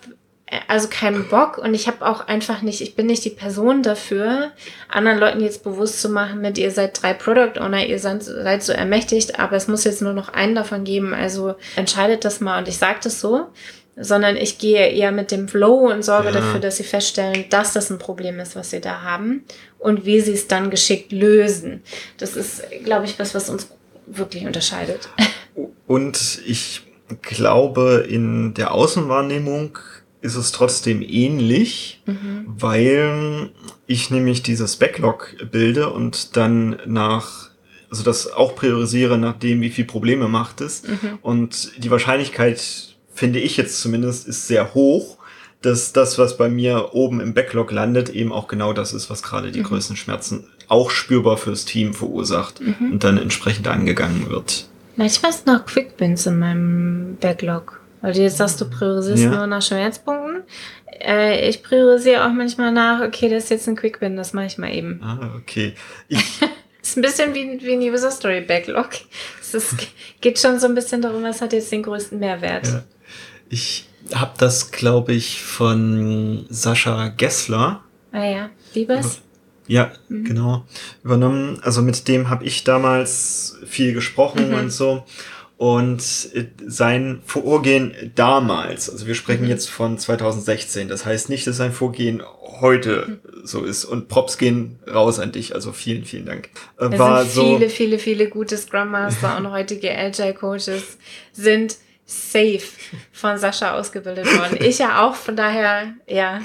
also 0.67 0.89
keinen 0.89 1.29
Bock 1.29 1.59
und 1.59 1.75
ich 1.75 1.87
habe 1.87 2.05
auch 2.05 2.27
einfach 2.27 2.63
nicht, 2.63 2.81
ich 2.81 2.97
bin 2.97 3.07
nicht 3.07 3.25
die 3.25 3.31
Person 3.31 3.83
dafür, 3.83 4.51
anderen 4.89 5.19
Leuten 5.19 5.41
jetzt 5.41 5.63
bewusst 5.63 6.01
zu 6.01 6.09
machen, 6.09 6.41
mit 6.41 6.59
ihr 6.59 6.71
seid 6.71 7.01
drei 7.01 7.13
Product 7.15 7.61
Owner, 7.61 7.87
ihr 7.87 7.99
seid, 7.99 8.25
seid 8.25 8.63
so 8.63 8.73
ermächtigt, 8.73 9.39
aber 9.39 9.57
es 9.57 9.69
muss 9.69 9.85
jetzt 9.85 10.03
nur 10.03 10.13
noch 10.13 10.29
einen 10.31 10.55
davon 10.57 10.85
geben, 10.85 11.15
also 11.15 11.55
entscheidet 11.77 12.25
das 12.25 12.41
mal 12.41 12.59
und 12.59 12.67
ich 12.69 12.79
sage 12.79 12.99
das 13.03 13.21
so, 13.21 13.47
sondern 13.97 14.37
ich 14.37 14.59
gehe 14.59 14.89
eher 14.89 15.13
mit 15.13 15.31
dem 15.31 15.47
Flow 15.47 15.91
und 15.91 16.03
sorge 16.03 16.29
Ja. 16.29 16.33
dafür, 16.35 16.59
dass 16.59 16.79
sie 16.79 16.85
feststellen, 16.85 17.45
dass 17.51 17.73
das 17.73 17.91
ein 17.91 17.99
Problem 17.99 18.41
ist, 18.41 18.57
was 18.57 18.71
sie 18.71 18.81
da 18.81 19.03
haben 19.03 19.45
und 19.79 20.05
wie 20.05 20.21
sie 20.21 20.33
es 20.33 20.49
dann 20.49 20.71
geschickt 20.71 21.13
lösen. 21.13 21.83
Das 22.19 22.35
ist, 22.35 22.63
glaube 22.85 23.05
ich, 23.05 23.19
was, 23.19 23.35
was 23.35 23.51
uns 23.51 23.69
wirklich 24.07 24.47
unterscheidet. 24.47 25.09
Und 25.87 26.41
ich 26.47 26.83
glaube, 27.23 28.07
in 28.09 28.55
der 28.55 28.73
Außenwahrnehmung 28.73 29.79
ist 30.23 30.37
es 30.37 30.53
trotzdem 30.53 31.03
ähnlich, 31.03 32.03
Mhm. 32.07 32.45
weil 32.47 33.51
ich 33.87 34.11
nämlich 34.11 34.43
dieses 34.43 34.77
Backlog 34.77 35.35
bilde 35.51 35.91
und 35.91 36.37
dann 36.37 36.77
nach, 36.87 37.51
also 37.91 38.03
das 38.03 38.31
auch 38.33 38.55
priorisiere 38.55 39.19
nach 39.19 39.39
dem, 39.39 39.61
wie 39.63 39.71
viel 39.71 39.85
Probleme 39.85 40.29
macht 40.29 40.61
es. 40.61 40.83
Mhm. 40.83 41.19
Und 41.23 41.73
die 41.79 41.91
Wahrscheinlichkeit, 41.91 42.97
finde 43.13 43.39
ich 43.41 43.57
jetzt 43.57 43.81
zumindest, 43.81 44.29
ist 44.29 44.47
sehr 44.47 44.75
hoch, 44.75 45.17
dass 45.63 45.93
das, 45.93 46.19
was 46.19 46.37
bei 46.39 46.49
mir 46.49 46.91
oben 46.95 47.21
im 47.21 47.35
Backlog 47.35 47.71
landet, 47.71 48.09
eben 48.11 48.33
auch 48.33 48.49
genau 48.49 48.73
das 48.73 48.93
ist, 48.95 49.11
was 49.11 49.23
gerade 49.23 49.51
die 49.53 49.63
größten 49.63 49.97
Schmerzen 49.97 50.45
auch 50.69 50.91
spürbar 50.91 51.37
fürs 51.37 51.65
Team 51.65 51.93
verursacht 51.93 52.61
und 52.81 53.05
dann 53.05 53.19
entsprechend 53.19 53.69
angegangen 53.69 54.31
wird. 54.31 54.69
Manchmal 54.97 55.31
ist 55.33 55.47
noch 55.47 55.67
Quickbins 55.67 56.27
in 56.27 56.39
meinem 56.39 57.17
Backlog. 57.21 57.80
Weil 58.03 58.13
du 58.15 58.21
jetzt 58.23 58.39
sagst, 58.39 58.61
du 58.61 58.69
priorisierst 58.69 59.25
Ja. 59.25 59.31
nur 59.31 59.47
nach 59.47 59.63
Schmerzpunkten. 59.63 60.43
Äh, 61.01 61.49
ich 61.49 61.63
priorisiere 61.63 62.25
auch 62.27 62.33
manchmal 62.33 62.73
nach, 62.73 63.01
okay, 63.03 63.29
das 63.29 63.45
ist 63.45 63.51
jetzt 63.51 63.69
ein 63.69 63.77
Quickbin, 63.77 64.17
das 64.17 64.33
mache 64.33 64.47
ich 64.47 64.59
mal 64.59 64.73
eben. 64.75 65.01
Ah, 65.03 65.35
okay. 65.37 65.75
Ist 66.83 66.97
ein 66.97 67.03
bisschen 67.03 67.35
wie, 67.35 67.61
wie 67.63 67.73
ein 67.75 67.81
User 67.93 68.11
Story 68.11 68.41
Backlog. 68.41 68.89
Es 69.41 69.53
ist, 69.53 69.75
geht 70.23 70.39
schon 70.39 70.59
so 70.59 70.67
ein 70.67 70.75
bisschen 70.75 71.03
darum, 71.03 71.23
was 71.23 71.43
hat 71.43 71.53
jetzt 71.53 71.71
den 71.71 71.83
größten 71.83 72.19
Mehrwert. 72.19 72.67
Ja. 72.67 72.83
ich 73.51 73.87
habe 74.15 74.33
das, 74.39 74.71
glaube 74.73 75.13
ich, 75.13 75.43
von 75.43 76.47
Sascha 76.49 77.09
Gessler. 77.09 77.83
Ah 78.13 78.25
ja, 78.25 78.51
Liebes? 78.75 79.21
Ja, 79.67 79.93
genau. 80.09 80.65
Übernommen. 81.05 81.61
Also 81.63 81.83
mit 81.83 82.09
dem 82.09 82.31
habe 82.31 82.45
ich 82.45 82.65
damals 82.65 83.59
viel 83.67 83.93
gesprochen 83.93 84.49
Mhm. 84.49 84.55
und 84.55 84.71
so. 84.71 85.05
Und 85.61 86.03
äh, 86.33 86.47
sein 86.67 87.21
Vorgehen 87.27 88.13
damals, 88.15 88.89
also 88.89 89.07
wir 89.07 89.15
sprechen 89.15 89.43
Mhm. 89.45 89.51
jetzt 89.51 89.69
von 89.69 89.99
2016, 89.99 90.89
das 90.89 91.05
heißt 91.05 91.29
nicht, 91.29 91.47
dass 91.47 91.59
sein 91.59 91.71
Vorgehen 91.73 92.23
heute 92.63 93.05
Mhm. 93.07 93.21
so 93.45 93.65
ist. 93.65 93.85
Und 93.85 94.09
Props 94.09 94.39
gehen 94.39 94.79
raus 94.91 95.19
an 95.19 95.33
dich, 95.33 95.55
also 95.55 95.73
vielen, 95.73 96.07
vielen 96.07 96.25
Dank. 96.25 96.49
Äh, 96.79 96.99
war 96.99 97.25
sind 97.27 97.35
so, 97.35 97.43
viele, 97.59 97.69
viele, 97.69 97.99
viele 97.99 98.29
gute 98.31 98.57
Scrum 98.57 98.91
Master 98.91 99.37
und 99.37 99.51
heutige 99.51 99.95
Agile 99.95 100.33
Coaches 100.33 100.97
sind 101.33 101.77
safe 102.07 102.63
von 103.13 103.37
Sascha 103.37 103.79
ausgebildet 103.79 104.25
worden. 104.39 104.57
Ich 104.65 104.79
ja 104.79 105.07
auch, 105.07 105.15
von 105.15 105.37
daher, 105.37 105.93
ja. 106.07 106.41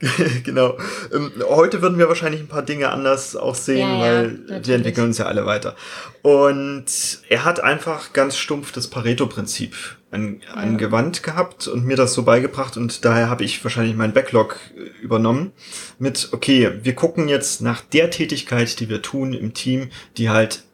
genau. 0.44 0.76
Ähm, 1.12 1.32
heute 1.48 1.80
würden 1.82 1.98
wir 1.98 2.08
wahrscheinlich 2.08 2.40
ein 2.40 2.48
paar 2.48 2.62
Dinge 2.62 2.90
anders 2.90 3.36
auch 3.36 3.54
sehen, 3.54 3.78
Ja, 3.78 3.94
ja, 3.94 4.00
weil 4.00 4.28
natürlich. 4.28 4.66
wir 4.66 4.74
entwickeln 4.74 5.06
uns 5.06 5.18
ja 5.18 5.26
alle 5.26 5.46
weiter. 5.46 5.76
Und 6.22 6.86
er 7.28 7.44
hat 7.44 7.60
einfach 7.60 8.12
ganz 8.12 8.36
stumpf 8.36 8.72
das 8.72 8.88
Pareto-Prinzip 8.88 9.74
an, 10.10 10.40
angewandt 10.52 11.22
gehabt 11.22 11.68
und 11.68 11.84
mir 11.84 11.96
das 11.96 12.14
so 12.14 12.22
beigebracht 12.22 12.76
und 12.76 13.04
daher 13.04 13.28
habe 13.28 13.44
ich 13.44 13.62
wahrscheinlich 13.64 13.96
meinen 13.96 14.12
Backlog 14.12 14.58
äh, 14.76 15.02
übernommen 15.02 15.52
mit, 15.98 16.28
okay, 16.32 16.72
wir 16.82 16.94
gucken 16.94 17.28
jetzt 17.28 17.62
nach 17.62 17.80
der 17.80 18.10
Tätigkeit, 18.10 18.78
die 18.80 18.88
wir 18.88 19.02
tun 19.02 19.32
im 19.32 19.54
Team, 19.54 19.90
die 20.16 20.30
halt 20.30 20.64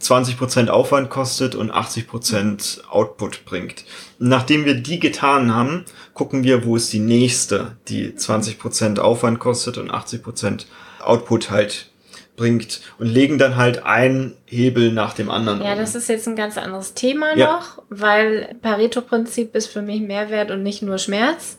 20% 0.00 0.68
Aufwand 0.68 1.10
kostet 1.10 1.54
und 1.54 1.72
80% 1.72 2.84
Output 2.88 3.44
bringt. 3.44 3.84
Nachdem 4.18 4.64
wir 4.64 4.74
die 4.74 5.00
getan 5.00 5.54
haben, 5.54 5.84
gucken 6.14 6.44
wir, 6.44 6.64
wo 6.64 6.76
ist 6.76 6.92
die 6.92 7.00
nächste, 7.00 7.76
die 7.88 8.10
20% 8.12 8.98
Aufwand 8.98 9.38
kostet 9.38 9.78
und 9.78 9.90
80% 9.90 10.66
Output 11.02 11.50
halt 11.50 11.90
bringt 12.36 12.82
und 12.98 13.06
legen 13.06 13.38
dann 13.38 13.56
halt 13.56 13.84
einen 13.84 14.36
Hebel 14.44 14.92
nach 14.92 15.14
dem 15.14 15.30
anderen. 15.30 15.62
Ja, 15.62 15.72
um. 15.72 15.78
das 15.78 15.94
ist 15.94 16.08
jetzt 16.08 16.28
ein 16.28 16.36
ganz 16.36 16.58
anderes 16.58 16.92
Thema 16.92 17.34
Ja. 17.34 17.52
noch, 17.54 17.82
weil 17.88 18.54
Pareto-Prinzip 18.60 19.54
ist 19.54 19.68
für 19.68 19.80
mich 19.82 20.02
Mehrwert 20.02 20.50
und 20.50 20.62
nicht 20.62 20.82
nur 20.82 20.98
Schmerz. 20.98 21.58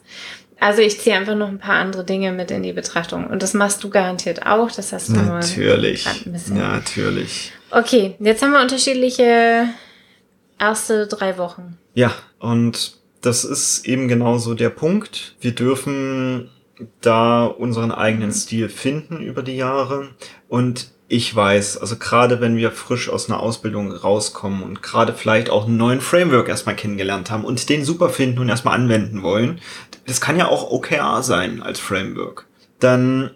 Also 0.59 0.81
ich 0.81 0.99
ziehe 0.99 1.15
einfach 1.15 1.35
noch 1.35 1.47
ein 1.49 1.59
paar 1.59 1.75
andere 1.79 2.03
Dinge 2.03 2.31
mit 2.31 2.49
in 2.51 2.63
die 2.63 2.73
Betrachtung. 2.73 3.27
Und 3.27 3.43
das 3.43 3.53
machst 3.53 3.83
du 3.83 3.89
garantiert 3.89 4.45
auch. 4.45 4.71
Das 4.71 4.91
hast 4.91 5.09
du 5.09 5.13
nur 5.13 5.39
Natürlich. 5.39 6.03
grad 6.03 6.25
ein 6.25 6.33
bisschen. 6.33 6.57
Natürlich. 6.57 7.53
Okay, 7.69 8.15
jetzt 8.19 8.41
haben 8.41 8.51
wir 8.51 8.61
unterschiedliche 8.61 9.67
erste 10.59 11.07
drei 11.07 11.37
Wochen. 11.37 11.77
Ja, 11.93 12.11
und 12.39 12.97
das 13.21 13.43
ist 13.43 13.85
eben 13.85 14.07
genauso 14.07 14.53
der 14.53 14.69
Punkt. 14.69 15.35
Wir 15.41 15.53
dürfen 15.53 16.49
da 17.01 17.45
unseren 17.45 17.91
eigenen 17.91 18.31
Stil 18.31 18.69
finden 18.69 19.21
über 19.21 19.43
die 19.43 19.57
Jahre. 19.57 20.09
Und 20.47 20.91
ich 21.09 21.33
weiß, 21.33 21.77
also 21.77 21.95
gerade 21.97 22.41
wenn 22.41 22.57
wir 22.57 22.71
frisch 22.71 23.09
aus 23.09 23.29
einer 23.29 23.39
Ausbildung 23.39 23.91
rauskommen 23.91 24.61
und 24.61 24.83
gerade 24.83 25.13
vielleicht 25.13 25.49
auch 25.49 25.65
einen 25.65 25.77
neuen 25.77 26.01
Framework 26.01 26.49
erstmal 26.49 26.75
kennengelernt 26.75 27.31
haben 27.31 27.45
und 27.45 27.69
den 27.69 27.85
super 27.85 28.09
finden 28.09 28.39
und 28.39 28.49
erstmal 28.49 28.75
anwenden 28.75 29.23
wollen, 29.23 29.59
das 30.05 30.19
kann 30.19 30.37
ja 30.37 30.47
auch 30.47 30.69
OKR 30.69 31.23
sein 31.23 31.61
als 31.61 31.79
Framework, 31.79 32.45
dann 32.79 33.31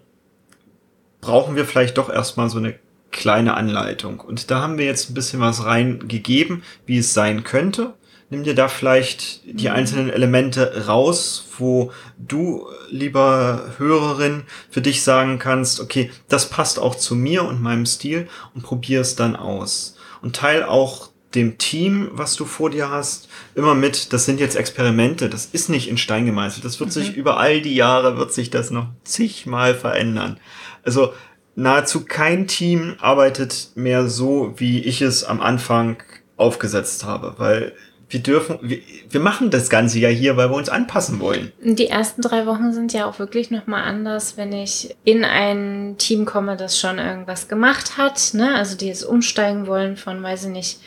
brauchen 1.21 1.55
wir 1.55 1.65
vielleicht 1.65 1.97
doch 1.97 2.09
erstmal 2.09 2.49
so 2.49 2.57
eine 2.57 2.75
kleine 3.12 3.56
Anleitung. 3.56 4.19
Und 4.19 4.52
da 4.52 4.62
haben 4.62 4.78
wir 4.78 4.86
jetzt 4.86 5.10
ein 5.10 5.13
bisschen 5.13 5.41
was 5.41 5.65
reingegeben, 5.65 6.63
wie 6.86 6.97
es 6.97 7.13
sein 7.13 7.43
könnte. 7.43 7.93
Nimm 8.30 8.43
dir 8.43 8.56
da 8.56 8.69
vielleicht 8.69 9.41
die 9.45 9.67
mhm. 9.67 9.76
einzelnen 9.76 10.10
Elemente 10.10 10.86
raus, 10.88 11.50
wo 11.58 11.91
du, 12.17 12.65
lieber 12.89 13.74
Hörerin, 13.78 14.43
für 14.69 14.82
dich 14.82 15.04
sagen 15.04 15.38
kannst, 15.38 15.82
okay, 15.82 16.10
das 16.30 16.50
passt 16.50 16.80
auch 16.80 16.95
zu 16.95 17.13
mir 17.13 17.43
und 17.43 17.62
meinem 17.62 17.86
Stil 17.86 18.30
und 18.56 18.63
probier 18.63 19.02
es 19.02 19.17
dann 19.17 19.36
aus. 19.36 19.97
Und 20.21 20.38
teil 20.38 20.63
auch 20.63 21.10
dem 21.36 21.58
Team, 21.58 22.10
was 22.13 22.36
du 22.36 22.45
vor 22.45 22.69
dir 22.69 22.89
hast, 22.89 23.28
immer 23.56 23.76
mit, 23.76 24.13
das 24.13 24.26
sind 24.26 24.39
jetzt 24.39 24.56
Experimente, 24.56 25.30
das 25.30 25.47
ist 25.47 25.69
nicht 25.69 25.89
in 25.89 25.97
Stein 25.97 26.26
gemeißelt, 26.26 26.63
das 26.63 26.80
wird 26.80 26.89
mhm. 26.89 26.93
sich 26.93 27.15
über 27.15 27.38
all 27.38 27.62
die 27.62 27.76
Jahre, 27.76 28.17
wird 28.17 28.34
sich 28.34 28.50
das 28.50 28.71
noch 28.71 28.88
zigmal 29.04 29.76
verändern. 29.76 30.39
Also 30.84 31.13
nahezu 31.55 32.05
kein 32.05 32.47
Team 32.47 32.95
arbeitet 32.99 33.71
mehr 33.75 34.07
so, 34.07 34.53
wie 34.57 34.79
ich 34.81 35.01
es 35.01 35.23
am 35.23 35.41
Anfang 35.41 36.01
aufgesetzt 36.37 37.05
habe, 37.05 37.35
weil 37.37 37.73
wir 38.11 38.21
dürfen, 38.21 38.59
wir, 38.61 38.79
wir 39.09 39.19
machen 39.19 39.51
das 39.51 39.69
Ganze 39.69 39.99
ja 39.99 40.09
hier, 40.09 40.35
weil 40.35 40.49
wir 40.49 40.55
uns 40.55 40.69
anpassen 40.69 41.19
wollen. 41.19 41.51
Die 41.63 41.87
ersten 41.87 42.21
drei 42.21 42.45
Wochen 42.45 42.73
sind 42.73 42.93
ja 42.93 43.05
auch 43.05 43.19
wirklich 43.19 43.51
nochmal 43.51 43.83
anders, 43.83 44.37
wenn 44.37 44.51
ich 44.51 44.95
in 45.05 45.23
ein 45.23 45.95
Team 45.97 46.25
komme, 46.25 46.57
das 46.57 46.77
schon 46.79 46.99
irgendwas 46.99 47.47
gemacht 47.47 47.97
hat, 47.97 48.33
ne? 48.33 48.53
Also 48.55 48.75
die 48.75 48.87
jetzt 48.87 49.03
umsteigen 49.03 49.65
wollen 49.65 49.95
von, 49.95 50.21
weiß 50.21 50.45
ich 50.45 50.51
nicht, 50.51 50.79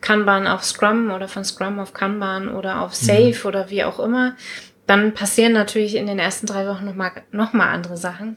Kanban 0.00 0.48
auf 0.48 0.64
Scrum 0.64 1.10
oder 1.12 1.28
von 1.28 1.44
Scrum 1.44 1.78
auf 1.78 1.92
Kanban 1.94 2.48
oder 2.48 2.80
auf 2.80 2.90
mhm. 3.00 3.06
Safe 3.06 3.38
mhm. 3.42 3.46
oder 3.46 3.70
wie 3.70 3.84
auch 3.84 4.00
immer. 4.00 4.34
Dann 4.86 5.14
passieren 5.14 5.52
natürlich 5.52 5.94
in 5.94 6.08
den 6.08 6.18
ersten 6.18 6.46
drei 6.46 6.66
Wochen 6.66 6.84
nochmal 6.84 7.12
noch 7.30 7.52
mal 7.52 7.68
andere 7.68 7.96
Sachen. 7.96 8.36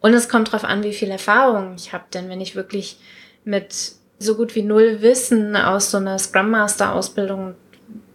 Und 0.00 0.14
es 0.14 0.28
kommt 0.28 0.52
drauf 0.52 0.64
an, 0.64 0.82
wie 0.82 0.92
viel 0.92 1.10
Erfahrung 1.10 1.74
ich 1.76 1.92
habe. 1.92 2.04
Denn 2.12 2.28
wenn 2.28 2.40
ich 2.40 2.56
wirklich 2.56 2.98
mit 3.44 3.92
so 4.18 4.34
gut 4.34 4.54
wie 4.54 4.62
null 4.62 5.00
Wissen 5.00 5.56
aus 5.56 5.90
so 5.90 5.98
einer 5.98 6.18
Scrum 6.18 6.50
Master 6.50 6.94
Ausbildung, 6.94 7.54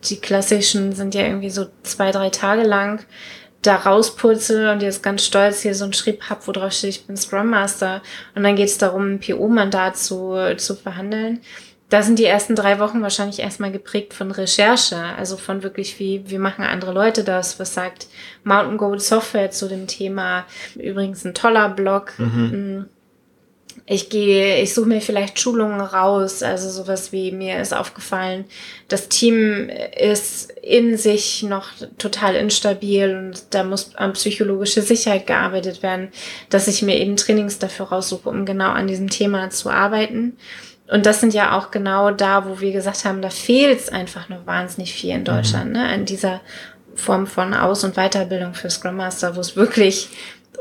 die 0.04 0.18
klassischen 0.18 0.94
sind 0.94 1.16
ja 1.16 1.22
irgendwie 1.22 1.50
so 1.50 1.68
zwei, 1.84 2.12
drei 2.12 2.30
Tage 2.30 2.64
lang, 2.64 3.04
da 3.62 3.78
rausputze 3.78 4.72
und 4.72 4.84
jetzt 4.84 5.02
ganz 5.02 5.26
stolz 5.26 5.62
hier 5.62 5.74
so 5.74 5.86
einen 5.86 5.94
Schrieb 5.94 6.30
hab, 6.30 6.48
wo 6.48 6.52
drauf 6.52 6.72
steht, 6.72 6.92
ich 6.92 7.08
bin 7.08 7.18
Scrum 7.18 7.50
Master. 7.50 8.02
Und 8.36 8.44
dann 8.44 8.56
geht 8.56 8.70
es 8.70 8.78
darum, 8.78 9.14
ein 9.14 9.20
PO-Mandat 9.20 9.98
zu, 9.98 10.38
zu 10.58 10.76
verhandeln 10.76 11.42
da 11.96 12.04
sind 12.04 12.20
die 12.20 12.26
ersten 12.26 12.56
drei 12.56 12.80
Wochen 12.80 13.02
wahrscheinlich 13.02 13.40
erstmal 13.40 13.72
geprägt 13.72 14.14
von 14.14 14.30
Recherche, 14.32 14.98
also 15.18 15.38
von 15.38 15.64
wirklich 15.64 15.98
wie, 15.98 16.30
wie 16.30 16.40
machen 16.40 16.66
andere 16.66 16.92
Leute 16.92 17.24
das, 17.24 17.58
was 17.58 17.74
sagt 17.74 18.08
Mountain 18.44 18.76
Goat 18.76 19.02
Software 19.02 19.50
zu 19.50 19.70
dem 19.70 19.88
Thema. 19.88 20.44
Übrigens 20.76 21.24
ein 21.24 21.34
toller 21.34 21.70
Blog. 21.70 22.12
Mhm. 22.18 22.26
Mm. 22.52 22.86
Ich 23.86 24.10
gehe, 24.10 24.62
ich 24.62 24.74
suche 24.74 24.90
mir 24.90 25.00
vielleicht 25.00 25.40
Schulungen 25.40 25.80
raus, 25.80 26.44
also 26.44 26.70
sowas 26.70 27.14
wie 27.14 27.32
mir 27.32 27.62
ist 27.62 27.74
aufgefallen, 27.74 28.44
das 28.90 29.08
Team 29.08 29.70
ist 29.98 30.52
in 30.62 30.98
sich 30.98 31.44
noch 31.44 31.70
total 31.98 32.36
instabil 32.36 33.16
und 33.16 33.54
da 33.54 33.64
muss 33.64 33.96
an 33.96 34.14
psychologische 34.14 34.82
Sicherheit 34.82 35.28
gearbeitet 35.28 35.82
werden, 35.82 36.10
dass 36.50 36.68
ich 36.68 36.82
mir 36.82 36.98
eben 36.98 37.16
Trainings 37.16 37.58
dafür 37.58 37.86
raussuche, 37.86 38.28
um 38.28 38.46
genau 38.46 38.72
an 38.72 38.88
diesem 38.88 39.10
Thema 39.10 39.50
zu 39.50 39.70
arbeiten. 39.70 40.36
Und 40.88 41.06
das 41.06 41.20
sind 41.20 41.34
ja 41.34 41.58
auch 41.58 41.72
genau 41.72 42.12
da, 42.12 42.48
wo 42.48 42.60
wir 42.60 42.72
gesagt 42.72 43.06
haben, 43.06 43.22
da 43.22 43.30
fehlt 43.30 43.80
es 43.80 43.90
einfach 43.90 44.30
noch 44.30 44.46
wahnsinnig 44.46 44.94
viel 44.94 45.12
in 45.12 45.24
Deutschland, 45.24 45.68
mhm. 45.68 45.74
ne? 45.74 45.88
An 45.88 46.06
dieser 46.06 46.42
Form 46.96 47.28
von 47.28 47.54
Aus- 47.54 47.84
und 47.84 47.96
Weiterbildung 47.96 48.54
für 48.54 48.70
Scrum 48.70 48.96
Master, 48.96 49.36
wo 49.36 49.40
es 49.40 49.56
wirklich 49.56 50.10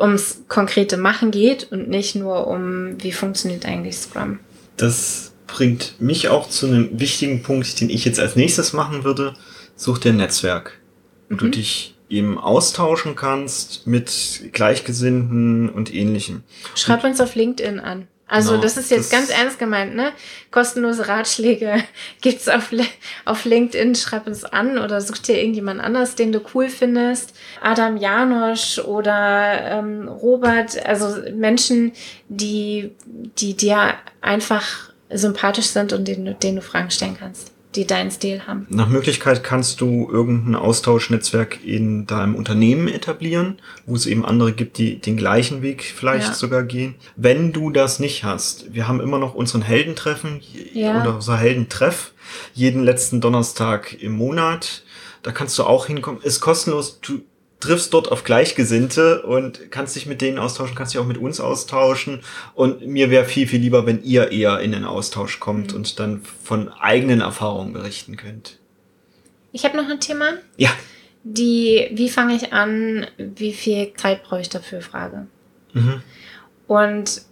ums 0.00 0.42
konkrete 0.48 0.96
Machen 0.96 1.30
geht 1.30 1.70
und 1.70 1.88
nicht 1.88 2.14
nur 2.14 2.46
um, 2.46 3.02
wie 3.02 3.12
funktioniert 3.12 3.66
eigentlich 3.66 3.98
Scrum. 3.98 4.40
Das 4.76 5.32
bringt 5.46 6.00
mich 6.00 6.28
auch 6.28 6.48
zu 6.48 6.66
einem 6.66 6.98
wichtigen 6.98 7.42
Punkt, 7.42 7.80
den 7.80 7.90
ich 7.90 8.04
jetzt 8.04 8.18
als 8.18 8.34
nächstes 8.34 8.72
machen 8.72 9.04
würde. 9.04 9.34
Such 9.76 9.98
dir 9.98 10.12
ein 10.12 10.16
Netzwerk, 10.16 10.80
wo 11.28 11.34
mhm. 11.34 11.38
du 11.38 11.48
dich 11.50 11.94
eben 12.08 12.38
austauschen 12.38 13.14
kannst 13.14 13.86
mit 13.86 14.50
Gleichgesinnten 14.52 15.68
und 15.68 15.92
ähnlichem. 15.92 16.42
Schreib 16.74 17.04
und 17.04 17.10
uns 17.10 17.20
auf 17.20 17.34
LinkedIn 17.34 17.80
an. 17.80 18.08
Also 18.26 18.52
genau, 18.52 18.62
das 18.62 18.76
ist 18.76 18.90
jetzt 18.90 19.12
das 19.12 19.18
ganz 19.18 19.30
ernst 19.30 19.58
gemeint, 19.58 19.94
ne? 19.94 20.12
Kostenlose 20.50 21.08
Ratschläge 21.08 21.84
gibt's 22.20 22.48
auf, 22.48 22.70
auf 23.24 23.44
LinkedIn, 23.44 23.94
schreib 23.94 24.26
uns 24.26 24.44
an 24.44 24.78
oder 24.78 25.00
such 25.00 25.18
dir 25.18 25.38
irgendjemand 25.38 25.80
anders, 25.80 26.14
den 26.14 26.32
du 26.32 26.40
cool 26.54 26.68
findest. 26.68 27.34
Adam 27.60 27.96
Janosch 27.96 28.78
oder 28.78 29.78
ähm, 29.78 30.08
Robert, 30.08 30.84
also 30.86 31.16
Menschen, 31.32 31.92
die, 32.28 32.92
die 33.06 33.54
dir 33.54 33.94
einfach 34.20 34.90
sympathisch 35.10 35.66
sind 35.66 35.92
und 35.92 36.08
denen, 36.08 36.38
denen 36.38 36.56
du 36.56 36.62
Fragen 36.62 36.90
stellen 36.90 37.16
kannst 37.18 37.53
die 37.74 37.86
deinen 37.86 38.10
Stil 38.10 38.46
haben. 38.46 38.66
Nach 38.70 38.88
Möglichkeit 38.88 39.42
kannst 39.42 39.80
du 39.80 40.08
irgendein 40.10 40.54
Austauschnetzwerk 40.54 41.64
in 41.64 42.06
deinem 42.06 42.34
Unternehmen 42.34 42.88
etablieren, 42.88 43.58
wo 43.86 43.94
es 43.94 44.06
eben 44.06 44.24
andere 44.24 44.52
gibt, 44.52 44.78
die 44.78 45.00
den 45.00 45.16
gleichen 45.16 45.62
Weg 45.62 45.82
vielleicht 45.82 46.28
ja. 46.28 46.34
sogar 46.34 46.62
gehen. 46.62 46.94
Wenn 47.16 47.52
du 47.52 47.70
das 47.70 47.98
nicht 47.98 48.24
hast, 48.24 48.72
wir 48.74 48.86
haben 48.86 49.00
immer 49.00 49.18
noch 49.18 49.34
unseren 49.34 49.62
Heldentreffen 49.62 50.40
ja. 50.72 51.00
oder 51.00 51.16
unser 51.16 51.36
Heldentreff 51.36 52.12
jeden 52.52 52.84
letzten 52.84 53.20
Donnerstag 53.20 54.00
im 54.00 54.12
Monat. 54.12 54.84
Da 55.22 55.32
kannst 55.32 55.58
du 55.58 55.64
auch 55.64 55.86
hinkommen. 55.86 56.20
Ist 56.22 56.40
kostenlos. 56.40 57.00
Du 57.00 57.22
triffst 57.64 57.94
dort 57.94 58.12
auf 58.12 58.24
Gleichgesinnte 58.24 59.22
und 59.22 59.70
kannst 59.70 59.96
dich 59.96 60.06
mit 60.06 60.20
denen 60.20 60.38
austauschen, 60.38 60.74
kannst 60.74 60.94
dich 60.94 61.00
auch 61.00 61.06
mit 61.06 61.18
uns 61.18 61.40
austauschen. 61.40 62.20
Und 62.54 62.86
mir 62.86 63.10
wäre 63.10 63.24
viel, 63.24 63.46
viel 63.46 63.60
lieber, 63.60 63.86
wenn 63.86 64.02
ihr 64.02 64.30
eher 64.30 64.60
in 64.60 64.72
den 64.72 64.84
Austausch 64.84 65.40
kommt 65.40 65.72
mhm. 65.72 65.78
und 65.78 65.98
dann 65.98 66.22
von 66.42 66.68
eigenen 66.68 67.20
Erfahrungen 67.20 67.72
berichten 67.72 68.16
könnt. 68.16 68.58
Ich 69.52 69.64
habe 69.64 69.76
noch 69.76 69.88
ein 69.88 70.00
Thema. 70.00 70.34
Ja. 70.56 70.70
Die, 71.22 71.88
wie 71.92 72.10
fange 72.10 72.36
ich 72.36 72.52
an, 72.52 73.06
wie 73.16 73.54
viel 73.54 73.94
Zeit 73.94 74.24
brauche 74.24 74.42
ich 74.42 74.50
dafür, 74.50 74.82
Frage. 74.82 75.26
Mhm. 75.72 76.02
Und 76.66 77.22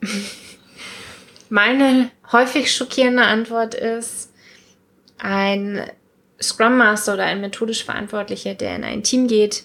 meine 1.51 2.11
häufig 2.33 2.73
schockierende 2.73 3.25
Antwort 3.25 3.75
ist, 3.75 4.33
ein 5.19 5.91
Scrum 6.41 6.79
Master 6.79 7.15
oder 7.15 7.25
ein 7.25 7.41
methodisch 7.41 7.85
Verantwortlicher, 7.85 8.55
der 8.55 8.77
in 8.77 8.85
ein 8.85 9.03
Team 9.03 9.29
geht, 9.29 9.65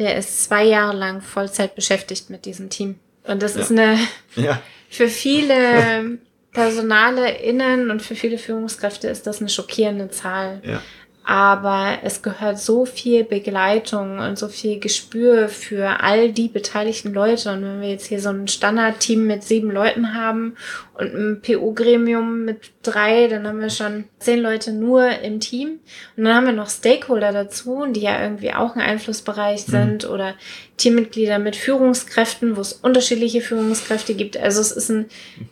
der 0.00 0.16
ist 0.16 0.44
zwei 0.44 0.64
Jahre 0.64 0.96
lang 0.96 1.20
Vollzeit 1.20 1.76
beschäftigt 1.76 2.30
mit 2.30 2.44
diesem 2.44 2.70
Team. 2.70 2.98
Und 3.24 3.42
das 3.42 3.54
ja. 3.54 3.60
ist 3.60 3.70
eine, 3.70 3.98
ja. 4.34 4.60
für 4.88 5.06
viele 5.08 6.18
Personale 6.52 7.36
innen 7.38 7.90
und 7.92 8.02
für 8.02 8.16
viele 8.16 8.38
Führungskräfte 8.38 9.06
ist 9.06 9.28
das 9.28 9.38
eine 9.38 9.48
schockierende 9.48 10.10
Zahl. 10.10 10.60
Ja 10.64 10.82
aber 11.30 11.98
es 12.02 12.22
gehört 12.22 12.58
so 12.58 12.84
viel 12.84 13.22
Begleitung 13.22 14.18
und 14.18 14.36
so 14.36 14.48
viel 14.48 14.80
Gespür 14.80 15.48
für 15.48 16.02
all 16.02 16.32
die 16.32 16.48
beteiligten 16.48 17.14
Leute. 17.14 17.52
Und 17.52 17.62
wenn 17.62 17.80
wir 17.80 17.88
jetzt 17.88 18.06
hier 18.06 18.20
so 18.20 18.30
ein 18.30 18.48
Standardteam 18.48 19.28
mit 19.28 19.44
sieben 19.44 19.70
Leuten 19.70 20.16
haben 20.16 20.56
und 20.94 21.14
ein 21.14 21.40
PO-Gremium 21.40 22.44
mit 22.44 22.72
drei, 22.82 23.28
dann 23.28 23.46
haben 23.46 23.60
wir 23.60 23.70
schon 23.70 24.06
zehn 24.18 24.40
Leute 24.40 24.72
nur 24.72 25.08
im 25.20 25.38
Team. 25.38 25.78
Und 26.16 26.24
dann 26.24 26.34
haben 26.34 26.46
wir 26.46 26.52
noch 26.52 26.68
Stakeholder 26.68 27.30
dazu, 27.30 27.86
die 27.88 28.00
ja 28.00 28.20
irgendwie 28.20 28.52
auch 28.52 28.74
ein 28.74 28.82
Einflussbereich 28.82 29.68
mhm. 29.68 29.70
sind 29.70 30.10
oder 30.10 30.34
Teammitglieder 30.78 31.38
mit 31.38 31.54
Führungskräften, 31.54 32.56
wo 32.56 32.60
es 32.60 32.72
unterschiedliche 32.72 33.40
Führungskräfte 33.40 34.14
gibt. 34.14 34.36
Also 34.36 34.60
es 34.60 34.72
ist 34.72 34.90
ein, 34.90 35.06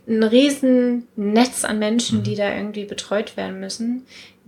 ein 0.08 0.24
riesen 0.24 1.06
Netz 1.14 1.64
an 1.64 1.78
Menschen, 1.78 2.18
mhm. 2.18 2.22
die 2.24 2.34
da 2.34 2.52
irgendwie 2.52 2.84
betreut 2.84 3.36
werden 3.36 3.60
müssen 3.60 4.04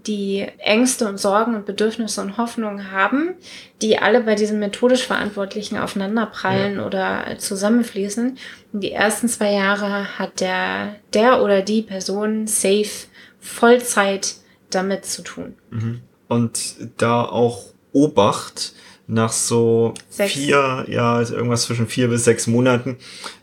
die 0.06 0.46
Ängste 0.58 1.08
und 1.08 1.18
Sorgen 1.18 1.54
und 1.54 1.66
Bedürfnisse 1.66 2.20
und 2.20 2.36
Hoffnungen 2.36 2.90
haben, 2.90 3.34
die 3.82 3.98
alle 3.98 4.22
bei 4.22 4.34
diesen 4.34 4.58
methodisch 4.58 5.06
Verantwortlichen 5.06 5.76
aufeinanderprallen 5.78 6.76
ja. 6.76 6.86
oder 6.86 7.38
zusammenfließen. 7.38 8.38
Und 8.72 8.80
die 8.80 8.92
ersten 8.92 9.28
zwei 9.28 9.52
Jahre 9.52 10.18
hat 10.18 10.40
der, 10.40 10.96
der 11.12 11.42
oder 11.42 11.62
die 11.62 11.82
Person 11.82 12.46
safe 12.46 13.06
Vollzeit 13.40 14.36
damit 14.70 15.04
zu 15.04 15.22
tun. 15.22 15.54
Mhm. 15.70 16.00
Und 16.28 16.76
da 16.96 17.24
auch 17.24 17.64
Obacht, 17.92 18.72
nach 19.10 19.32
so 19.32 19.94
sechs. 20.08 20.34
vier, 20.34 20.86
ja, 20.88 21.14
also 21.16 21.34
irgendwas 21.34 21.62
zwischen 21.62 21.88
vier 21.88 22.08
bis 22.08 22.24
sechs 22.24 22.46
Monaten, 22.46 22.96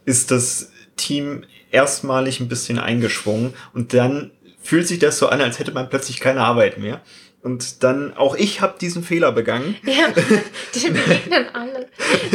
ist 0.05 0.31
das 0.31 0.71
Team 0.95 1.43
erstmalig 1.71 2.39
ein 2.39 2.47
bisschen 2.47 2.79
eingeschwungen 2.79 3.53
und 3.73 3.93
dann 3.93 4.31
fühlt 4.67 4.85
sich 4.85 4.99
das 4.99 5.17
so 5.17 5.29
an, 5.29 5.39
als 5.39 5.59
hätte 5.59 5.71
man 5.71 5.87
plötzlich 5.87 6.19
keine 6.19 6.41
Arbeit 6.41 6.77
mehr. 6.77 6.99
Und 7.43 7.83
dann, 7.83 8.13
auch 8.17 8.35
ich 8.35 8.61
habe 8.61 8.77
diesen 8.81 9.03
Fehler 9.03 9.31
begangen. 9.31 9.75
Ja, 9.85 10.07
den 10.75 10.93
begegnen 10.93 11.45
alle. 11.53 11.87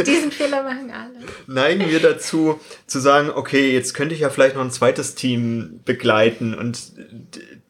Diesen 0.05 0.31
Fehler 0.31 0.63
machen 0.63 0.91
alle. 0.91 1.25
Neigen 1.45 1.89
wir 1.89 1.99
dazu, 1.99 2.59
zu 2.87 2.99
sagen, 2.99 3.29
okay, 3.33 3.73
jetzt 3.73 3.93
könnte 3.93 4.15
ich 4.15 4.21
ja 4.21 4.29
vielleicht 4.29 4.55
noch 4.55 4.63
ein 4.63 4.71
zweites 4.71 5.13
Team 5.13 5.81
begleiten 5.85 6.55
und 6.55 6.79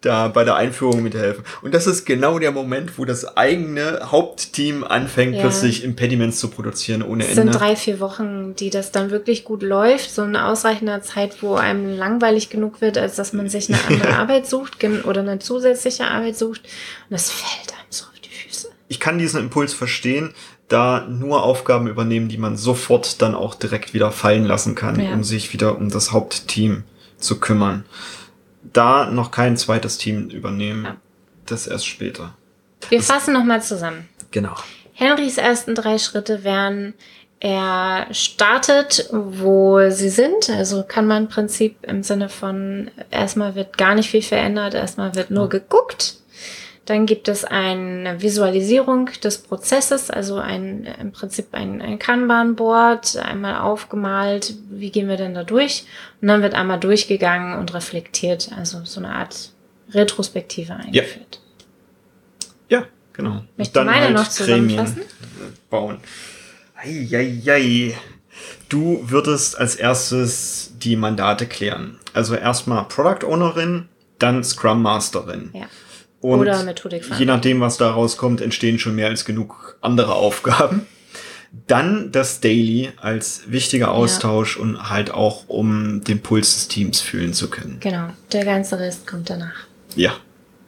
da 0.02 0.28
bei 0.28 0.43
der 0.43 0.56
Einführung 0.56 1.02
mithelfen. 1.02 1.46
Und 1.62 1.74
das 1.74 1.88
ist 1.88 2.06
genau 2.06 2.38
der 2.38 2.52
Moment, 2.52 2.98
wo 2.98 3.06
das 3.06 3.38
eigene 3.38 4.12
Hauptteam 4.12 4.84
anfängt, 4.84 5.36
Ja. 5.36 5.41
plötzlich 5.41 5.84
Impediments 5.84 6.39
zu 6.39 6.50
produzieren 6.50 7.02
ohne 7.04 7.24
Es 7.24 7.38
Ende. 7.38 7.43
sind 7.54 7.60
drei, 7.62 7.76
vier 7.78 8.00
Wochen, 8.02 8.54
die 8.56 8.69
das 8.69 8.91
dann 8.91 9.12
wirklich 9.12 9.46
gut 9.46 9.63
läuft. 9.63 10.12
So 10.12 10.22
eine 10.24 10.46
ausreichende 10.46 11.02
Zeit, 11.02 11.41
wo 11.41 11.56
einem 11.56 11.98
langweilig 11.98 12.50
genug 12.50 12.82
wird, 12.82 12.98
als 12.98 13.15
dass 13.15 13.32
man 13.34 13.48
sich 13.50 13.69
eine 13.69 13.80
andere 13.88 14.13
Arbeit 14.17 14.46
sucht 14.46 14.84
oder 15.06 15.22
eine 15.22 15.39
zusätzliche 15.39 16.04
Arbeit 16.06 16.38
sucht. 16.38 16.62
Und 16.63 17.12
das 17.12 17.23
fällt 17.30 17.74
einem 17.74 17.88
so 17.90 18.06
auf 18.06 18.20
die 18.20 18.30
Füße. 18.30 18.70
ich 18.88 19.00
kann 19.00 19.18
diesen 19.18 19.40
Impuls 19.40 19.74
verstehen, 19.74 20.34
da 20.68 21.06
nur 21.08 21.44
Aufgaben 21.44 21.88
übernehmen, 21.88 22.30
die 22.30 22.38
man 22.38 22.58
sofort 22.58 23.22
dann 23.22 23.36
auch 23.36 23.54
direkt 23.56 23.94
wieder 23.94 24.12
fallen 24.12 24.46
lassen 24.46 24.76
kann, 24.76 25.00
Ja. 25.00 25.14
um 25.14 25.24
sich 25.24 25.54
wieder 25.54 25.78
um 25.78 25.90
das 25.90 26.12
Hauptteam 26.12 26.84
zu 27.18 27.40
kümmern. 27.40 27.86
Da 28.64 29.10
noch 29.10 29.32
kein 29.32 29.58
zweites 29.58 29.98
Team 29.98 30.30
übernehmen, 30.30 30.86
Ja. 30.86 30.96
das 31.46 31.68
erst 31.68 31.86
später. 31.88 32.34
Wir 32.90 33.02
fassen 33.04 33.34
nochmal 33.34 33.62
zusammen. 33.62 34.08
Genau. 34.32 34.56
Henrys 34.94 35.38
ersten 35.38 35.76
drei 35.76 35.98
Schritte 35.98 36.44
wären, 36.44 36.94
er 37.40 38.08
startet, 38.12 39.10
wo 39.12 39.90
sie 39.90 40.10
sind. 40.10 40.50
Also 40.50 40.84
kann 40.88 41.08
man 41.08 41.24
im 41.24 41.30
Prinzip 41.30 41.76
im 41.84 42.02
Sinne 42.04 42.30
von, 42.30 42.90
erstmal 43.12 43.56
wird 43.56 43.78
gar 43.78 43.96
nicht 43.96 44.10
viel 44.10 44.22
verändert, 44.22 44.74
erstmal 44.76 45.14
wird 45.16 45.30
nur 45.30 45.50
geguckt. 45.50 46.16
Dann 46.86 47.06
gibt 47.06 47.30
es 47.30 47.46
eine 47.46 48.22
Visualisierung 48.22 49.10
des 49.24 49.38
Prozesses, 49.38 50.10
also 50.10 50.36
ein, 50.36 50.86
im 51.00 51.13
Prinzip 51.13 51.48
ein, 51.54 51.82
ein 51.82 51.98
Kanban-Board, 51.98 53.17
einmal 53.17 53.62
aufgemalt, 53.62 54.56
wie 54.69 54.91
gehen 54.91 55.08
wir 55.08 55.15
denn 55.15 55.34
da 55.34 55.43
durch? 55.43 55.86
Und 56.22 56.28
dann 56.28 56.41
wird 56.41 56.56
einmal 56.56 56.80
durchgegangen 56.80 57.58
und 57.58 57.74
reflektiert, 57.74 58.52
also 58.58 58.84
so 58.84 59.00
eine 59.00 59.15
Art 59.15 59.52
Retrospektive 59.91 60.74
eingeführt. 60.74 61.39
Ja, 62.67 62.84
genau. 63.13 63.43
Möchtest 63.56 63.76
du 63.78 63.84
meine 63.86 64.12
noch 64.13 64.28
zusammenfassen? 64.28 64.96
Gremien, 64.96 65.08
äh, 65.08 65.58
bauen. 65.69 65.98
Eieiei. 66.76 67.96
Du 68.67 69.10
würdest 69.10 69.58
als 69.58 69.76
erstes 69.76 70.74
die 70.80 70.98
Mandate 70.98 71.46
klären. 71.46 72.00
Also 72.13 72.36
erstmal 72.36 72.86
Product 72.86 73.26
Ownerin, 73.26 73.88
dann 74.19 74.43
Scrum 74.43 74.82
Masterin. 74.82 75.52
Ja. 75.54 75.67
Und 76.24 76.40
Oder 76.40 76.64
Methodik 76.64 77.04
je 77.20 77.26
nachdem, 77.26 77.60
was 77.60 77.76
da 77.76 77.92
rauskommt, 77.92 78.40
entstehen 78.40 78.80
schon 78.80 78.96
mehr 78.96 79.08
als 79.08 79.26
genug 79.26 79.78
andere 79.82 80.16
Aufgaben. 80.16 80.88
Dann 81.68 82.14
das 82.14 82.40
Daily 82.40 82.92
als 82.96 83.44
wichtiger 83.48 83.92
Austausch 83.92 84.56
und 84.56 84.90
halt 84.90 85.12
auch, 85.12 85.50
um 85.50 86.02
den 86.04 86.22
Puls 86.22 86.56
des 86.56 86.68
Teams 86.70 87.02
fühlen 87.02 87.34
zu 87.34 87.50
können. 87.50 87.78
Genau, 87.82 88.08
der 88.32 88.46
ganze 88.46 88.80
Rest 88.80 89.06
kommt 89.06 89.30
danach. 89.30 89.68
Ja, 89.96 90.14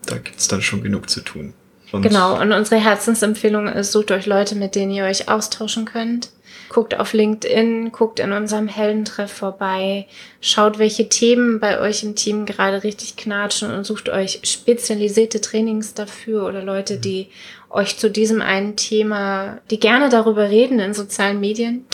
da 0.06 0.18
gibt's 0.18 0.50
dann 0.50 0.62
schon 0.62 0.84
genug 0.84 1.10
zu 1.10 1.22
tun. 1.22 1.54
Und 1.94 2.02
Genau, 2.02 2.40
und 2.40 2.52
unsere 2.52 2.82
Herzensempfehlung 2.82 3.68
ist, 3.70 3.94
sucht 3.94 4.12
euch 4.12 4.26
Leute, 4.26 4.56
mit 4.56 4.76
denen 4.76 4.92
ihr 4.92 5.06
euch 5.06 5.30
austauschen 5.30 5.86
könnt. 5.86 6.32
Guckt 6.70 7.00
auf 7.00 7.14
LinkedIn, 7.14 7.92
guckt 7.92 8.20
in 8.20 8.32
unserem 8.32 8.68
Heldentreff 8.68 9.32
vorbei, 9.32 10.08
schaut, 10.42 10.80
welche 10.80 11.10
Themen 11.10 11.60
bei 11.60 11.80
euch 11.80 12.04
im 12.04 12.16
Team 12.16 12.46
gerade 12.46 12.84
richtig 12.84 13.16
knatschen 13.16 13.72
und 13.72 13.86
sucht 13.86 14.10
euch 14.10 14.40
spezialisierte 14.44 15.42
Trainings 15.42 15.94
dafür 15.94 16.46
oder 16.46 16.64
Leute, 16.64 16.98
die 16.98 17.28
euch 17.70 17.98
zu 17.98 18.10
diesem 18.10 18.42
einen 18.42 18.76
Thema, 18.76 19.60
die 19.70 19.80
gerne 19.80 20.10
darüber 20.10 20.50
reden 20.50 20.80
in 20.80 20.94
sozialen 20.94 21.40
Medien. 21.40 21.86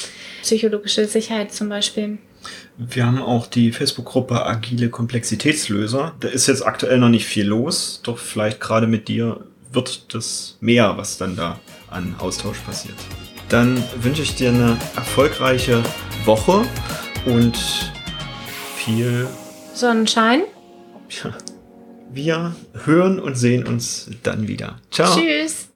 Psychologische 0.41 1.05
Sicherheit 1.05 1.53
zum 1.53 1.69
Beispiel. 1.69 2.17
Wir 2.77 3.05
haben 3.05 3.21
auch 3.21 3.47
die 3.47 3.71
Facebook-Gruppe 3.71 4.45
Agile 4.45 4.89
Komplexitätslöser. 4.89 6.15
Da 6.19 6.27
ist 6.27 6.47
jetzt 6.47 6.65
aktuell 6.65 6.97
noch 6.97 7.09
nicht 7.09 7.25
viel 7.25 7.45
los, 7.45 8.01
doch 8.03 8.17
vielleicht 8.17 8.59
gerade 8.59 8.87
mit 8.87 9.07
dir 9.07 9.41
wird 9.71 10.13
das 10.13 10.57
mehr, 10.59 10.97
was 10.97 11.17
dann 11.17 11.35
da 11.35 11.59
an 11.89 12.15
Austausch 12.17 12.59
passiert. 12.59 12.95
Dann 13.51 13.83
wünsche 13.99 14.21
ich 14.21 14.35
dir 14.35 14.49
eine 14.49 14.77
erfolgreiche 14.95 15.83
Woche 16.23 16.63
und 17.25 17.91
viel. 18.77 19.27
Sonnenschein. 19.73 20.43
Ja, 21.09 21.33
wir 22.09 22.55
hören 22.85 23.19
und 23.19 23.35
sehen 23.35 23.67
uns 23.67 24.09
dann 24.23 24.47
wieder. 24.47 24.79
Ciao. 24.89 25.13
Tschüss. 25.13 25.67